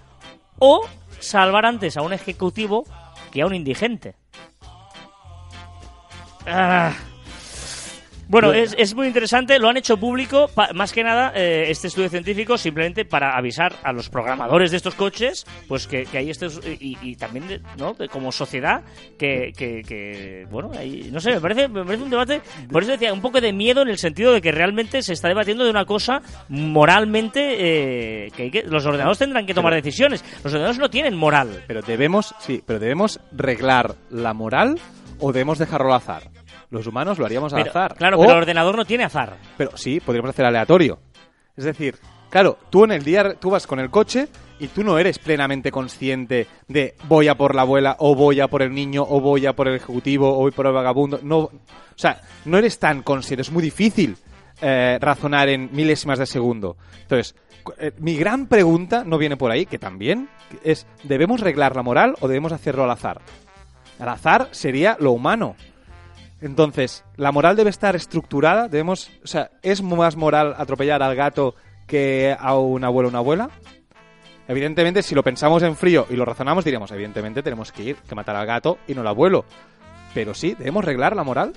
[0.60, 0.88] O
[1.20, 2.86] salvar antes a un ejecutivo
[3.32, 4.16] que a un indigente.
[6.46, 6.94] Ah.
[8.30, 11.88] Bueno, es, es muy interesante, lo han hecho público, pa- más que nada, eh, este
[11.88, 16.30] estudio científico, simplemente para avisar a los programadores de estos coches, pues que, que hay
[16.32, 17.94] estos, y, y también, de- ¿no?
[17.94, 18.82] De- como sociedad,
[19.20, 22.94] que, que, que, bueno, hay- no sé, me parece, me parece un debate, por eso
[22.94, 25.70] decía, un poco de miedo en el sentido de que realmente se está debatiendo de
[25.70, 30.80] una cosa moralmente, eh, que, hay que los ordenadores tendrán que tomar decisiones, los ordenadores
[30.80, 31.64] no tienen moral.
[31.68, 34.80] Pero debemos, sí, pero debemos reglar la moral
[35.20, 36.33] o debemos dejarlo al azar.
[36.74, 37.96] Los humanos lo haríamos al Pero- azar.
[37.96, 39.38] Claro, O- pero el ordenador no tiene azar.
[39.58, 41.00] Pero sí, podríamos hacer aleatorio.
[41.56, 41.96] Es decir,
[42.32, 44.28] claro, tú en el día, tú vas con el coche
[44.60, 48.48] y tú no eres plenamente consciente de voy a por la abuela, o voy a
[48.48, 51.20] por el niño, o voy a por el ejecutivo, o voy por el vagabundo.
[51.22, 51.52] No, o
[51.96, 53.44] sea, no eres tan consciente.
[53.44, 54.18] Es muy difícil
[54.62, 56.76] eh, razonar en milésimas de segundo.
[57.04, 57.36] Entonces,
[57.78, 60.28] eh, mi gran pregunta no viene por ahí, que también
[60.64, 63.22] es, ¿debemos reglar la moral o debemos hacerlo al azar?
[64.00, 65.56] Al azar sería lo humano.
[66.44, 71.56] Entonces, la moral debe estar estructurada, debemos, o sea, ¿es más moral atropellar al gato
[71.88, 73.50] que a un abuelo o una abuela?
[74.48, 78.14] Evidentemente, si lo pensamos en frío y lo razonamos, diríamos, evidentemente tenemos que ir, que
[78.14, 79.46] matar al gato y no al abuelo.
[80.14, 81.54] Pero sí, ¿debemos reglar la moral?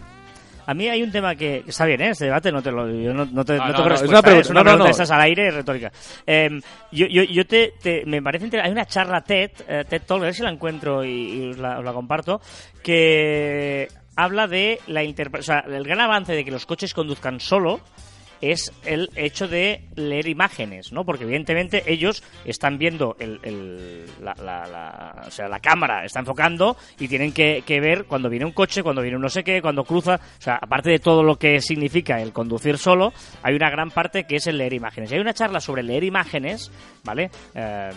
[0.68, 2.11] A mí hay un tema que está bien, ¿eh?
[2.11, 4.01] Este debate no te lo yo no, no te, No, no no, tengo no, es
[4.01, 4.22] respuesta, una ¿eh?
[4.22, 5.93] pregunta, es una estás al aire retórica.
[6.26, 6.49] Eh,
[6.93, 10.24] yo, yo, yo te, te- me parece hay una charla TED, eh, TED Talk, a
[10.26, 12.41] ver si la encuentro y, y os, la, os la comparto,
[12.82, 17.80] que habla de la o sea, el gran avance de que los coches conduzcan solo
[18.42, 21.04] es el hecho de leer imágenes, ¿no?
[21.06, 27.80] Porque evidentemente ellos están viendo el, el- la, cámara está enfocando y tienen que, que
[27.80, 30.56] ver cuando viene un coche, cuando viene un no sé qué, cuando cruza, o sea,
[30.60, 34.46] aparte de todo lo que significa el conducir solo, hay una gran parte que es
[34.46, 35.10] el leer imágenes.
[35.10, 36.70] Y hay una charla sobre leer imágenes,
[37.04, 37.30] ¿vale?
[37.54, 37.90] Eh,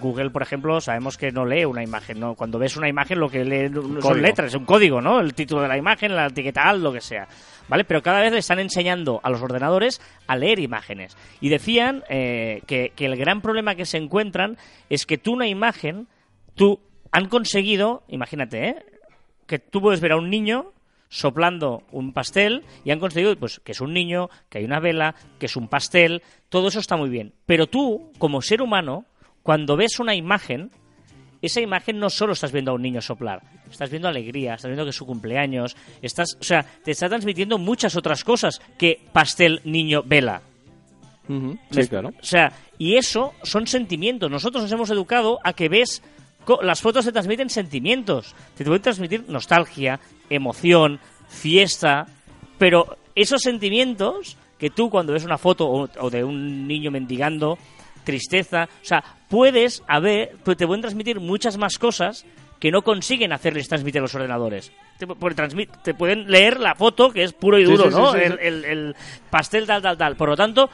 [0.00, 2.34] Google, por ejemplo, sabemos que no lee una imagen, ¿no?
[2.34, 4.14] Cuando ves una imagen lo que lee son código.
[4.14, 5.20] letras, es un código, ¿no?
[5.20, 7.28] El título de la imagen, la etiqueta alt, lo que sea.
[7.68, 7.84] ¿Vale?
[7.84, 11.16] Pero cada vez le están enseñando a los ordenadores a leer imágenes.
[11.40, 14.56] Y decían eh, que, que el gran problema que se encuentran
[14.88, 16.06] es que tú una imagen,
[16.54, 16.80] tú
[17.10, 18.76] han conseguido, imagínate, ¿eh?
[19.46, 20.72] que tú puedes ver a un niño
[21.08, 25.14] soplando un pastel y han conseguido pues que es un niño, que hay una vela,
[25.38, 27.32] que es un pastel, todo eso está muy bien.
[27.46, 29.04] Pero tú, como ser humano,
[29.46, 30.72] cuando ves una imagen,
[31.40, 34.82] esa imagen no solo estás viendo a un niño soplar, estás viendo alegría, estás viendo
[34.82, 39.60] que es su cumpleaños, estás, o sea, te está transmitiendo muchas otras cosas que pastel,
[39.62, 40.42] niño, vela.
[41.70, 42.08] Sí, claro.
[42.08, 44.28] O sea, y eso son sentimientos.
[44.28, 46.02] Nosotros nos hemos educado a que ves.
[46.62, 48.34] Las fotos te transmiten sentimientos.
[48.56, 52.06] Te pueden transmitir nostalgia, emoción, fiesta.
[52.58, 57.58] Pero esos sentimientos que tú cuando ves una foto o de un niño mendigando,
[58.06, 62.24] tristeza, o sea, puedes haber, te pueden transmitir muchas más cosas
[62.58, 64.72] que no consiguen hacerles transmitir a los ordenadores.
[64.98, 65.06] Te,
[65.82, 68.12] te pueden leer la foto, que es puro y duro, sí, sí, ¿no?
[68.12, 68.18] sí.
[68.22, 68.96] El- el, el
[69.28, 70.16] pastel tal, tal, tal.
[70.16, 70.70] Por lo tanto,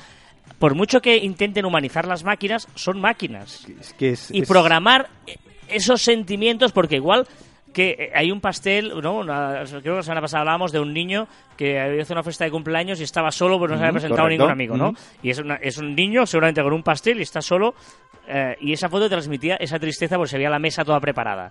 [0.61, 3.67] por mucho que intenten humanizar las máquinas, son máquinas.
[3.81, 5.37] Es que es- Y es- programar eh,
[5.69, 7.27] esos sentimientos, porque igual
[7.73, 9.19] que eh, hay un pastel, ¿no?
[9.19, 12.45] Una- creo que la semana pasada hablábamos de un niño que había hecho una fiesta
[12.45, 14.43] de cumpleaños y estaba solo, pues no se había presentado correcto.
[14.45, 14.95] ningún amigo, ¿no?
[15.23, 17.75] Y es, una- es un niño, seguramente con un pastel, y está solo,
[18.29, 21.51] eh, y esa foto transmitía esa tristeza porque se veía la mesa toda preparada.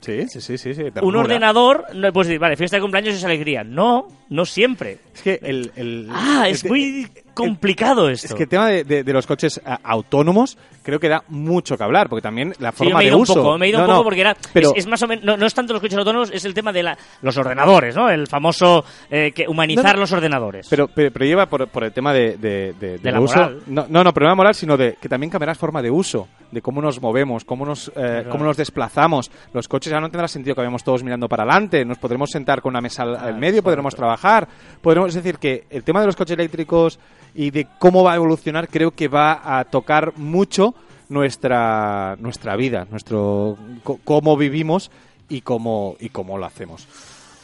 [0.00, 0.74] Sí, sí, sí, sí.
[0.74, 3.64] sí, Un ordenador, no puedes decir, vale, fiesta de cumpleaños es alegría.
[3.64, 4.98] No, no siempre.
[5.12, 5.72] Es que el...
[5.74, 7.08] el- Ah, el es muy
[7.46, 8.26] complicado esto.
[8.28, 11.76] Es que el tema de, de- de los coches a- autónomos creo que da mucho
[11.76, 13.34] que hablar, porque también la Sí, forma he de uso...
[13.34, 15.02] un poco, me he ido No, un poco no, porque era pero- es, es más
[15.02, 17.36] o menos no, no es tanto los coches autónomos, es el tema de la, los
[17.36, 18.08] ordenadores, ¿no?
[18.10, 20.66] El famoso eh, que humanizar los ordenadores.
[20.70, 23.36] Pero, pero, pero lleva por, por el tema de, de, de- De la uso.
[23.36, 23.60] moral.
[23.66, 26.80] No, no, no, problema moral, sino de que también cambiará forma de uso, de cómo
[26.80, 29.30] nos movemos, cómo nos, eh, cómo nos desplazamos.
[29.52, 32.62] Los coches ya no tendrá sentido que vayamos todos mirando para adelante, nos podremos sentar
[32.62, 34.48] con una mesa al, al medio, podremos trabajar.
[34.80, 36.98] Podremos, es decir, que el tema de los coches eléctricos
[37.40, 40.74] y de cómo va a evolucionar creo que va a tocar mucho
[41.08, 43.56] nuestra, nuestra vida, nuestro
[44.04, 44.90] cómo vivimos
[45.28, 46.86] y cómo, y cómo lo hacemos.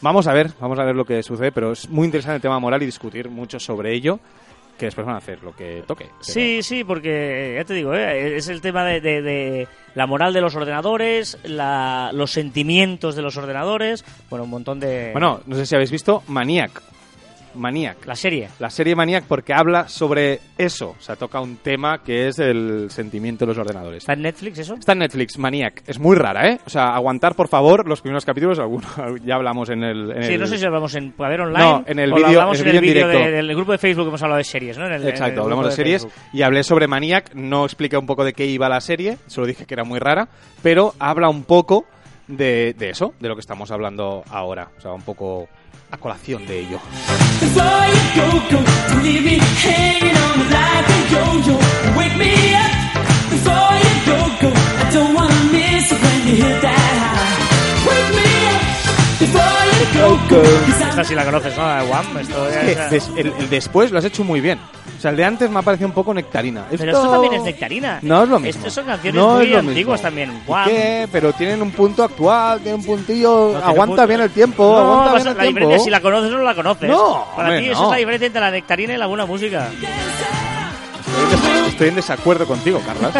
[0.01, 2.59] Vamos a ver, vamos a ver lo que sucede, pero es muy interesante el tema
[2.59, 4.19] moral y discutir mucho sobre ello,
[4.79, 6.07] que después van a hacer lo que toque.
[6.21, 8.37] Sí, sí, porque ya te digo, ¿eh?
[8.37, 13.23] es el tema de, de- de la moral de los ordenadores, la- los sentimientos de
[13.23, 15.11] los ordenadores, bueno, un montón de...
[15.13, 16.83] Bueno, no sé si habéis visto Maniac.
[17.55, 18.05] Maniac.
[18.07, 18.49] la serie.
[18.59, 20.95] La serie Maniac porque habla sobre eso.
[20.99, 23.99] O sea, toca un tema que es el sentimiento de los ordenadores.
[24.05, 24.75] ¿Está en Netflix eso?
[24.75, 25.83] Está en Netflix, Maniac.
[25.87, 26.61] Es muy rara, ¿eh?
[26.67, 28.59] O sea, aguantar, por favor, los primeros capítulos.
[28.59, 28.91] Algunos
[29.25, 30.11] ya hablamos en el...
[30.13, 32.59] en Sí, el- no sé si hablamos en Poder Online No, en el vídeo- en
[32.59, 33.19] en de- directo.
[33.19, 34.87] del grupo de Facebook que hemos hablado de series, ¿no?
[34.87, 36.23] En el- en el Exacto, hablamos de series Facebook.
[36.33, 39.67] y hablé sobre Maniac, no expliqué un poco de qué iba la serie, solo dije
[39.67, 40.29] que era muy rara,
[40.63, 41.85] pero habla un poco
[42.29, 45.47] de, de eso, de lo que estamos hablando ahora, o sea, un poco
[45.95, 46.79] a colación de ello.
[60.91, 61.79] Esta sí la conoces, ¿no?
[62.21, 64.59] Esto Es que des- el después lo has hecho muy bien.
[65.05, 66.65] O sea, el de antes me ha parecido un poco nectarina.
[66.71, 67.99] Pero esto también es nectarina.
[68.01, 68.59] No es lo mismo.
[68.61, 70.33] Estas son canciones No muy antiguas también.
[70.33, 70.65] ¿Y Wham.
[70.67, 71.07] qué?
[71.13, 73.51] Pero tienen un punto actual, tienen un puntillo.
[73.53, 74.07] No aguanta punto.
[74.07, 75.59] bien el tiempo, No, aguanta bien el la tiempo.
[75.61, 76.89] diferencia si la conoces o no la conoces.
[76.89, 77.85] No, Para hombre, ti esa no.
[77.85, 79.69] es la diferencia entre la nectarina y la buena música.
[81.69, 83.13] Estoy en desacuerdo contigo, Carlos.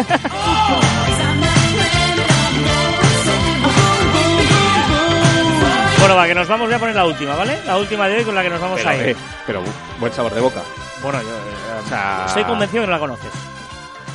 [5.99, 7.57] Bueno, va, que nos vamos, voy a poner la última, ¿vale?
[7.65, 9.09] La última de hoy con la que nos vamos pero, a ir.
[9.09, 9.15] eh,
[9.47, 9.61] pero
[9.99, 10.61] buen sabor de boca.
[11.01, 13.31] Bueno, yo eh, O sea, estoy convencido que no la conoces.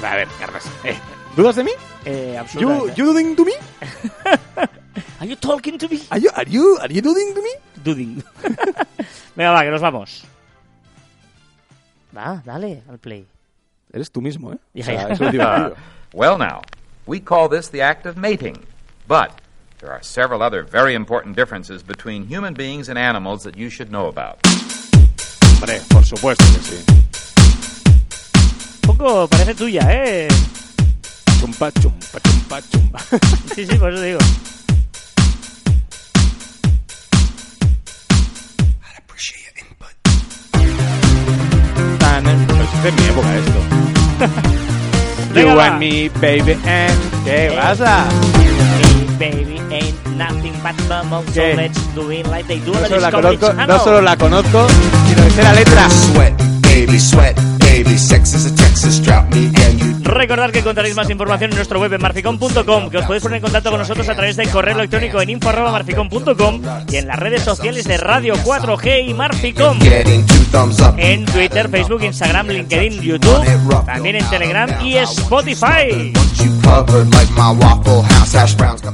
[0.05, 0.65] A ver, Carlos.
[0.85, 0.99] eh,
[1.37, 1.71] ¿Dudas de mí?
[2.05, 2.95] Eh, You, absolutamente.
[2.97, 3.53] you doing to me?
[5.21, 6.01] Are you talking to me?
[6.11, 7.51] Are you, are you, are you doing to me?
[7.85, 8.23] Duding.
[9.37, 10.25] Venga, va, que nos vamos.
[12.17, 13.27] Va, dale al play.
[13.93, 14.59] Eres tú mismo, ¿eh?
[14.75, 15.09] Ya, O sea, ya.
[15.15, 15.77] eso es divertido.
[16.15, 16.63] Well, now,
[17.07, 18.59] we call this the act of mating.
[19.07, 19.31] But
[19.79, 23.91] there are several other very important differences between human beings and animals that you should
[23.91, 24.39] know about.
[25.61, 26.85] Hombre, por supuesto que sí.
[28.89, 30.29] Un poco parece tuya, ¿eh?
[31.41, 32.99] Chumpa, chumpa, chumpa, chumpa.
[33.55, 34.19] Sí, sí, por eso digo.
[42.81, 43.61] Es de mi época esto.
[45.41, 45.67] You va.
[45.67, 47.25] and me, baby, and...
[47.25, 48.05] ¿Qué pasa?
[49.19, 51.55] Baby ain't nothing but bubble, so ¿Qué?
[51.57, 54.67] let's do it like they do No solo, la conozco, no solo la conozco,
[55.09, 55.89] sino que sé la letra.
[55.91, 57.37] Sweat, baby, sweat,
[57.83, 57.99] baby.
[57.99, 59.91] Sex is a Texas drought, me and you.
[60.03, 63.43] Recordad que encontraréis más información en nuestro web en marficom.com, que os podéis poner en
[63.43, 67.85] contacto con nosotros a través de correo electrónico en info.marficom.com y en las redes sociales
[67.87, 69.79] de Radio 4G y Marficom.
[69.81, 70.95] Getting two thumbs up.
[70.99, 76.13] En Twitter, Facebook, Instagram, LinkedIn, YouTube, también en Telegram y Spotify.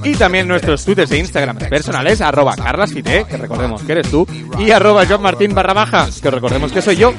[0.05, 4.27] Y también nuestros twitters e Instagram personales, arroba carlasfite, que recordemos que eres tú,
[4.59, 7.13] y arroba johnmartin barra baja, que recordemos que soy yo.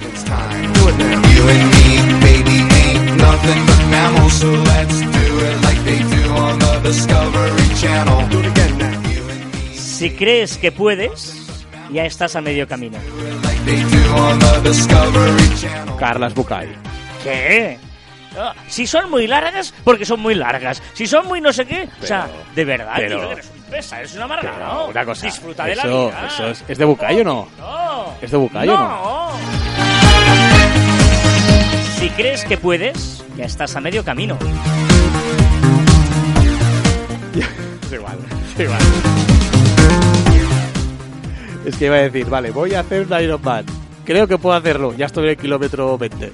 [1.38, 1.86] You and me,
[2.26, 7.68] baby, ain't nothing but mammals, so let's do it like they do on the Discovery
[7.80, 8.28] Channel.
[8.30, 9.10] Do it again now.
[9.10, 11.36] You and me, Si crees que puedes,
[11.92, 12.98] ya estás a medio camino.
[13.44, 15.96] like they do on the Discovery Channel.
[15.98, 16.68] Carlas Bucay.
[17.24, 17.78] ¿Qué?
[18.40, 20.82] Ah, Si son muy largas, porque son muy largas.
[20.94, 24.00] Si son muy no sé qué, o sea, de verdad, pero- tío, eres un pesa,
[24.00, 24.86] eres una amargada, Pero, ¿no?
[24.88, 26.28] una cosa, Disfruta de la eso, vida.
[26.28, 27.48] eso es, ¿es de Bucay o no?
[27.58, 28.14] No.
[28.22, 28.88] ¿Es de Bucay o no?
[28.88, 30.07] no?
[32.08, 34.38] Si crees que puedes, ya estás a medio camino.
[37.36, 38.18] Es igual,
[38.53, 38.80] es igual.
[41.66, 43.66] Es que iba a decir, vale, voy a hacer un Ironman.
[44.05, 44.93] Creo que puedo hacerlo.
[44.95, 46.32] Ya estoy en el kilómetro 20.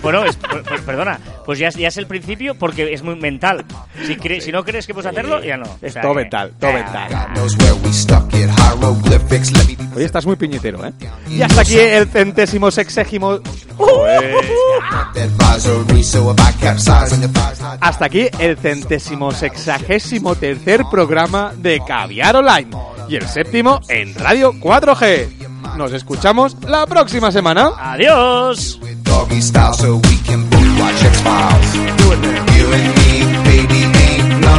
[0.00, 3.64] Bueno, es- per- perdona, pues ya, es- ya es el principio porque es muy mental.
[4.06, 5.64] Si, cre- si no crees que puedes hacerlo, ya no.
[5.82, 7.10] Es O sea todo que- mental, todo Ah, mental.
[9.94, 10.92] Oye, estás muy piñetero, ¿eh?
[11.28, 13.40] Y hasta aquí el centésimo sexégimo...
[17.80, 22.70] Hasta aquí el centésimo sexagésimo tercer programa de Caviar Online
[23.08, 25.76] y el séptimo en Radio 4G.
[25.76, 27.70] Nos escuchamos la próxima semana.
[27.78, 28.80] Adiós.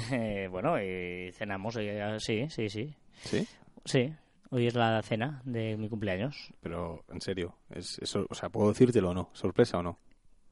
[0.50, 2.94] bueno, eh, cenamos, eh, sí, sí, sí.
[3.24, 3.46] ¿Sí?
[3.84, 4.12] Sí,
[4.50, 6.52] hoy es la cena de mi cumpleaños.
[6.60, 9.30] Pero, en serio, es, eso, o sea, ¿puedo decírtelo o no?
[9.32, 9.98] ¿Sorpresa o no?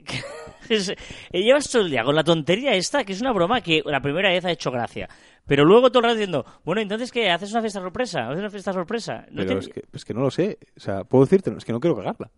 [0.69, 0.97] Es- eh,
[1.43, 4.31] llevas todo el día con la tontería esta, que es una broma que la primera
[4.31, 5.09] vez ha hecho gracia.
[5.47, 7.31] Pero luego todo el rato diciendo, bueno, entonces, ¿qué?
[7.31, 8.27] ¿Haces una fiesta sorpresa?
[8.29, 9.27] ¿Haces una fiesta sorpresa?
[9.31, 10.59] No Pero te- es, que, es que no lo sé.
[10.77, 11.59] O sea, ¿puedo decírtelo?
[11.59, 12.31] Es que no quiero cagarla.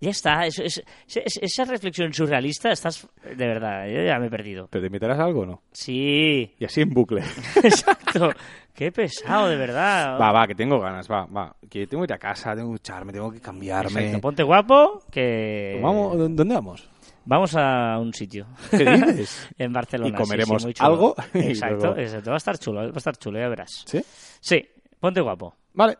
[0.00, 3.06] Ya está, es- es- es- esa reflexión surrealista, estás...
[3.22, 4.66] De verdad, yo ya me he perdido.
[4.70, 5.62] ¿Pero te invitarás a algo o no?
[5.72, 7.20] Sí, Y así en bucle.
[7.62, 8.30] exacto.
[8.74, 10.18] Qué pesado, de verdad.
[10.18, 11.54] va, va, que tengo ganas, va, va.
[11.68, 14.00] Que tengo que ir a casa, tengo que ducharme, tengo que cambiarme.
[14.00, 15.78] Exacto, ponte guapo, que...
[15.82, 16.88] Vamos, ¿dó- ¿Dónde vamos?
[17.26, 18.46] Vamos a un sitio.
[18.70, 19.48] ¿Qué dices?
[19.58, 20.08] en Barcelona.
[20.08, 20.88] Y comeremos sí, muy chulo.
[20.88, 22.30] algo Exacto, luego- exacto.
[22.30, 23.84] Va a estar chulo, va a estar chulo, ya verás.
[23.86, 24.02] ¿Sí?
[24.40, 24.66] Sí,
[24.98, 25.54] ponte guapo.
[25.74, 25.98] Vale.